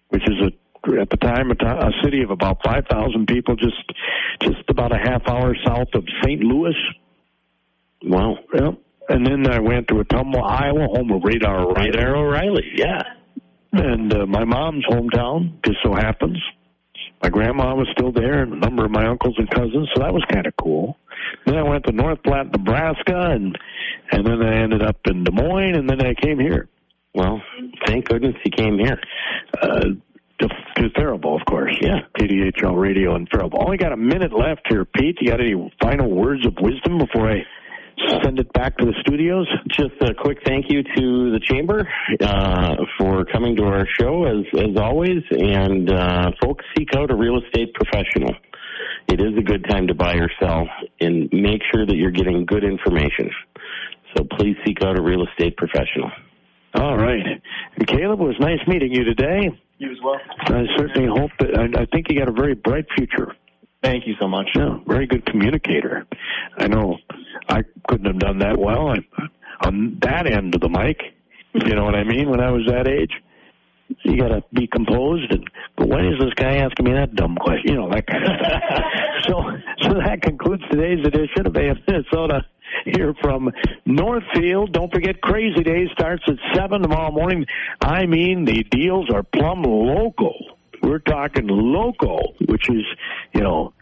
Which 0.09 0.23
is 0.25 0.35
a 0.41 0.53
at 1.01 1.11
the 1.11 1.17
time 1.17 1.51
a, 1.51 1.55
a 1.65 1.93
city 2.03 2.23
of 2.23 2.31
about 2.31 2.59
five 2.65 2.85
thousand 2.91 3.27
people, 3.29 3.55
just 3.57 3.93
just 4.41 4.69
about 4.69 4.93
a 4.93 4.99
half 4.99 5.23
hour 5.29 5.55
south 5.65 5.89
of 5.95 6.05
St. 6.23 6.43
Louis. 6.43 6.75
Wow. 8.05 8.37
Yep. 8.53 8.79
And 9.09 9.27
then 9.27 9.51
I 9.51 9.61
went 9.61 9.89
to 9.89 9.95
Ottumwa, 9.95 10.43
Iowa, 10.43 10.89
home 10.93 11.13
of 11.13 11.23
Radar 11.25 11.61
O'Reilly. 11.61 11.91
Radar 11.91 12.17
O'Reilly, 12.17 12.73
yeah. 12.77 13.03
And 13.73 14.13
uh, 14.13 14.27
my 14.27 14.45
mom's 14.45 14.85
hometown 14.87 15.63
just 15.65 15.79
so 15.83 15.95
happens. 15.95 16.39
My 17.23 17.29
grandma 17.29 17.75
was 17.75 17.89
still 17.93 18.13
there, 18.13 18.43
and 18.43 18.53
a 18.53 18.57
number 18.57 18.85
of 18.85 18.91
my 18.91 19.07
uncles 19.07 19.35
and 19.39 19.49
cousins, 19.51 19.89
so 19.95 20.03
that 20.03 20.13
was 20.13 20.25
kind 20.31 20.47
of 20.47 20.55
cool. 20.57 20.99
Then 21.47 21.57
I 21.57 21.63
went 21.63 21.85
to 21.87 21.93
North 21.93 22.23
Platte, 22.23 22.53
Nebraska, 22.53 23.31
and 23.31 23.59
and 24.11 24.27
then 24.27 24.43
I 24.43 24.63
ended 24.63 24.83
up 24.83 24.97
in 25.07 25.25
Des 25.25 25.33
Moines, 25.33 25.77
and 25.77 25.89
then 25.89 26.05
I 26.05 26.15
came 26.15 26.39
here. 26.39 26.69
Well, 27.15 27.43
thank 27.87 28.09
goodness 28.09 28.35
he 28.43 28.51
came 28.51 28.79
here. 28.79 28.99
Uh, 29.61 29.81
to, 30.41 30.49
to 30.77 30.91
Faribault, 30.97 31.41
of 31.41 31.47
course. 31.47 31.77
Yeah. 31.81 32.01
KDHL 32.19 32.81
Radio 32.81 33.15
in 33.17 33.27
Faribault. 33.27 33.65
Only 33.65 33.77
got 33.77 33.93
a 33.93 33.97
minute 33.97 34.33
left 34.33 34.63
here, 34.69 34.85
Pete. 34.85 35.19
You 35.21 35.31
got 35.31 35.41
any 35.41 35.73
final 35.81 36.11
words 36.11 36.45
of 36.47 36.55
wisdom 36.61 36.99
before 36.99 37.31
I 37.31 37.43
send 38.25 38.39
it 38.39 38.53
back 38.53 38.77
to 38.79 38.85
the 38.85 38.95
studios? 39.01 39.47
Just 39.69 39.93
a 40.01 40.15
quick 40.15 40.39
thank 40.45 40.67
you 40.69 40.83
to 40.83 41.33
the 41.33 41.41
chamber 41.43 41.89
uh, 42.21 42.77
for 42.99 43.25
coming 43.27 43.57
to 43.57 43.65
our 43.65 43.87
show 44.01 44.25
as 44.25 44.45
as 44.59 44.77
always, 44.77 45.23
and 45.31 45.91
uh, 45.93 46.31
folks 46.43 46.65
seek 46.77 46.95
out 46.97 47.11
a 47.11 47.17
real 47.17 47.41
estate 47.41 47.73
professional. 47.75 48.35
It 49.09 49.21
is 49.21 49.37
a 49.38 49.42
good 49.42 49.64
time 49.68 49.87
to 49.88 49.95
buy 49.95 50.14
or 50.14 50.29
sell, 50.40 50.68
and 51.01 51.29
make 51.33 51.62
sure 51.73 51.87
that 51.87 51.97
you're 51.97 52.11
getting 52.11 52.47
good 52.47 52.64
information. 52.64 53.31
So 54.16 54.25
please 54.38 54.57
seek 54.66 54.83
out 54.83 54.99
a 54.99 55.03
real 55.03 55.27
estate 55.27 55.57
professional. 55.57 56.11
All 56.75 56.97
right. 56.97 57.25
And 57.77 57.87
Caleb, 57.87 58.21
it 58.21 58.25
was 58.25 58.37
nice 58.40 58.61
meeting 58.66 58.92
you 58.92 59.05
today. 59.05 59.51
You 59.79 59.90
as 59.90 59.99
well. 60.03 60.21
I 60.40 60.64
certainly 60.77 61.09
hope 61.09 61.31
that, 61.40 61.59
I, 61.59 61.83
I 61.83 61.87
think 61.87 62.07
you 62.09 62.18
got 62.18 62.29
a 62.29 62.33
very 62.33 62.55
bright 62.55 62.87
future. 62.97 63.35
Thank 63.83 64.07
you 64.07 64.14
so 64.21 64.29
much. 64.29 64.49
Yeah, 64.55 64.79
very 64.87 65.07
good 65.07 65.27
communicator. 65.27 66.07
I 66.57 66.68
know 66.68 66.99
I 67.49 67.62
couldn't 67.88 68.07
have 68.07 68.18
done 68.18 68.38
that 68.38 68.57
well 68.59 68.88
on, 68.88 69.05
on 69.64 69.99
that 70.03 70.27
end 70.27 70.55
of 70.55 70.61
the 70.61 70.68
mic. 70.68 71.01
You 71.55 71.75
know 71.75 71.85
what 71.85 71.95
I 71.95 72.05
mean? 72.05 72.31
When 72.31 72.40
I 72.40 72.51
was 72.51 72.62
that 72.68 72.87
age, 72.87 73.11
you 74.03 74.17
got 74.17 74.29
to 74.29 74.43
be 74.53 74.67
composed. 74.67 75.31
And 75.33 75.49
but 75.77 75.89
when 75.89 76.07
is 76.07 76.19
this 76.19 76.35
guy 76.35 76.57
asking 76.57 76.87
me 76.87 76.93
that 76.93 77.15
dumb 77.15 77.37
question? 77.37 77.73
You 77.73 77.77
know 77.77 77.91
that 77.91 78.07
kind 78.07 78.25
of 78.25 78.31
so, 79.25 79.43
so 79.83 79.95
that 79.95 80.23
concludes 80.23 80.63
today's 80.71 81.05
edition 81.07 81.47
of 81.47 81.57
AM 81.57 81.79
Minnesota 81.87 82.45
here 82.85 83.15
from 83.21 83.51
Northfield. 83.85 84.73
Don't 84.73 84.93
forget, 84.93 85.21
Crazy 85.21 85.63
Day 85.63 85.89
starts 85.93 86.25
at 86.27 86.37
7 86.55 86.83
tomorrow 86.83 87.13
morning. 87.13 87.47
I 87.81 88.07
mean, 88.07 88.45
the 88.45 88.65
deals 88.65 89.11
are 89.11 89.23
plumb 89.23 89.63
local. 89.63 90.35
We're 90.83 90.99
talking 90.99 91.47
local, 91.47 92.35
which 92.47 92.69
is, 92.69 92.85
you 93.33 93.43
know, 93.43 93.73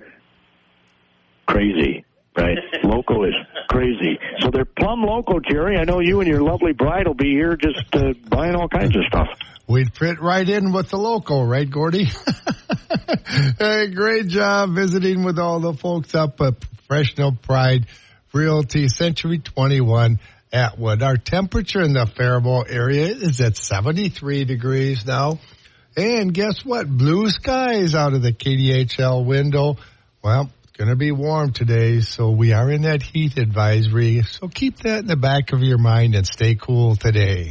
crazy, 1.47 2.05
right? 2.37 2.59
local 2.85 3.25
is 3.25 3.35
crazy. 3.69 4.19
So 4.41 4.51
they're 4.51 4.65
plumb 4.65 5.03
local, 5.03 5.41
Jerry. 5.41 5.79
I 5.79 5.85
know 5.85 6.01
you 6.01 6.21
and 6.21 6.29
your 6.29 6.43
lovely 6.43 6.73
bride 6.73 7.07
will 7.07 7.15
be 7.15 7.31
here 7.31 7.57
just 7.57 7.95
uh, 7.95 8.13
buying 8.29 8.55
all 8.55 8.69
kinds 8.69 8.97
of 8.97 9.03
stuff. 9.09 9.29
We'd 9.67 9.95
fit 9.95 10.21
right 10.21 10.49
in 10.49 10.73
with 10.73 10.91
the 10.91 10.97
local, 10.97 11.47
right, 11.47 11.69
Gordy? 11.71 12.05
hey, 13.59 13.91
great 13.91 14.27
job 14.27 14.75
visiting 14.75 15.23
with 15.23 15.39
all 15.39 15.61
the 15.61 15.75
folks 15.75 16.15
up 16.15 16.41
at 16.41 16.55
Professional 16.61 17.33
Pride 17.33 17.87
Realty 18.33 18.89
Century 18.89 19.39
21 19.39 20.19
Atwood. 20.53 21.03
Our 21.03 21.17
temperature 21.17 21.83
in 21.83 21.93
the 21.93 22.07
Faribault 22.07 22.69
area 22.69 23.07
is 23.07 23.41
at 23.41 23.57
73 23.57 24.45
degrees 24.45 25.07
now. 25.07 25.39
And 25.97 26.35
guess 26.35 26.65
what? 26.65 26.89
Blue 26.89 27.29
skies 27.29 27.95
out 27.95 28.15
of 28.15 28.23
the 28.23 28.33
KDHL 28.33 29.25
window. 29.25 29.77
Well, 30.23 30.51
it's 30.60 30.60
going 30.81 30.89
to 30.89 30.97
be 30.97 31.13
warm 31.13 31.53
today, 31.53 32.01
so 32.01 32.31
we 32.31 32.55
are 32.55 32.71
in 32.71 32.81
that 32.83 33.03
heat 33.03 33.37
advisory. 33.37 34.23
So 34.23 34.49
keep 34.49 34.79
that 34.79 35.01
in 35.01 35.07
the 35.09 35.15
back 35.15 35.53
of 35.53 35.61
your 35.61 35.77
mind 35.77 36.15
and 36.15 36.27
stay 36.27 36.55
cool 36.55 36.97
today. 36.97 37.49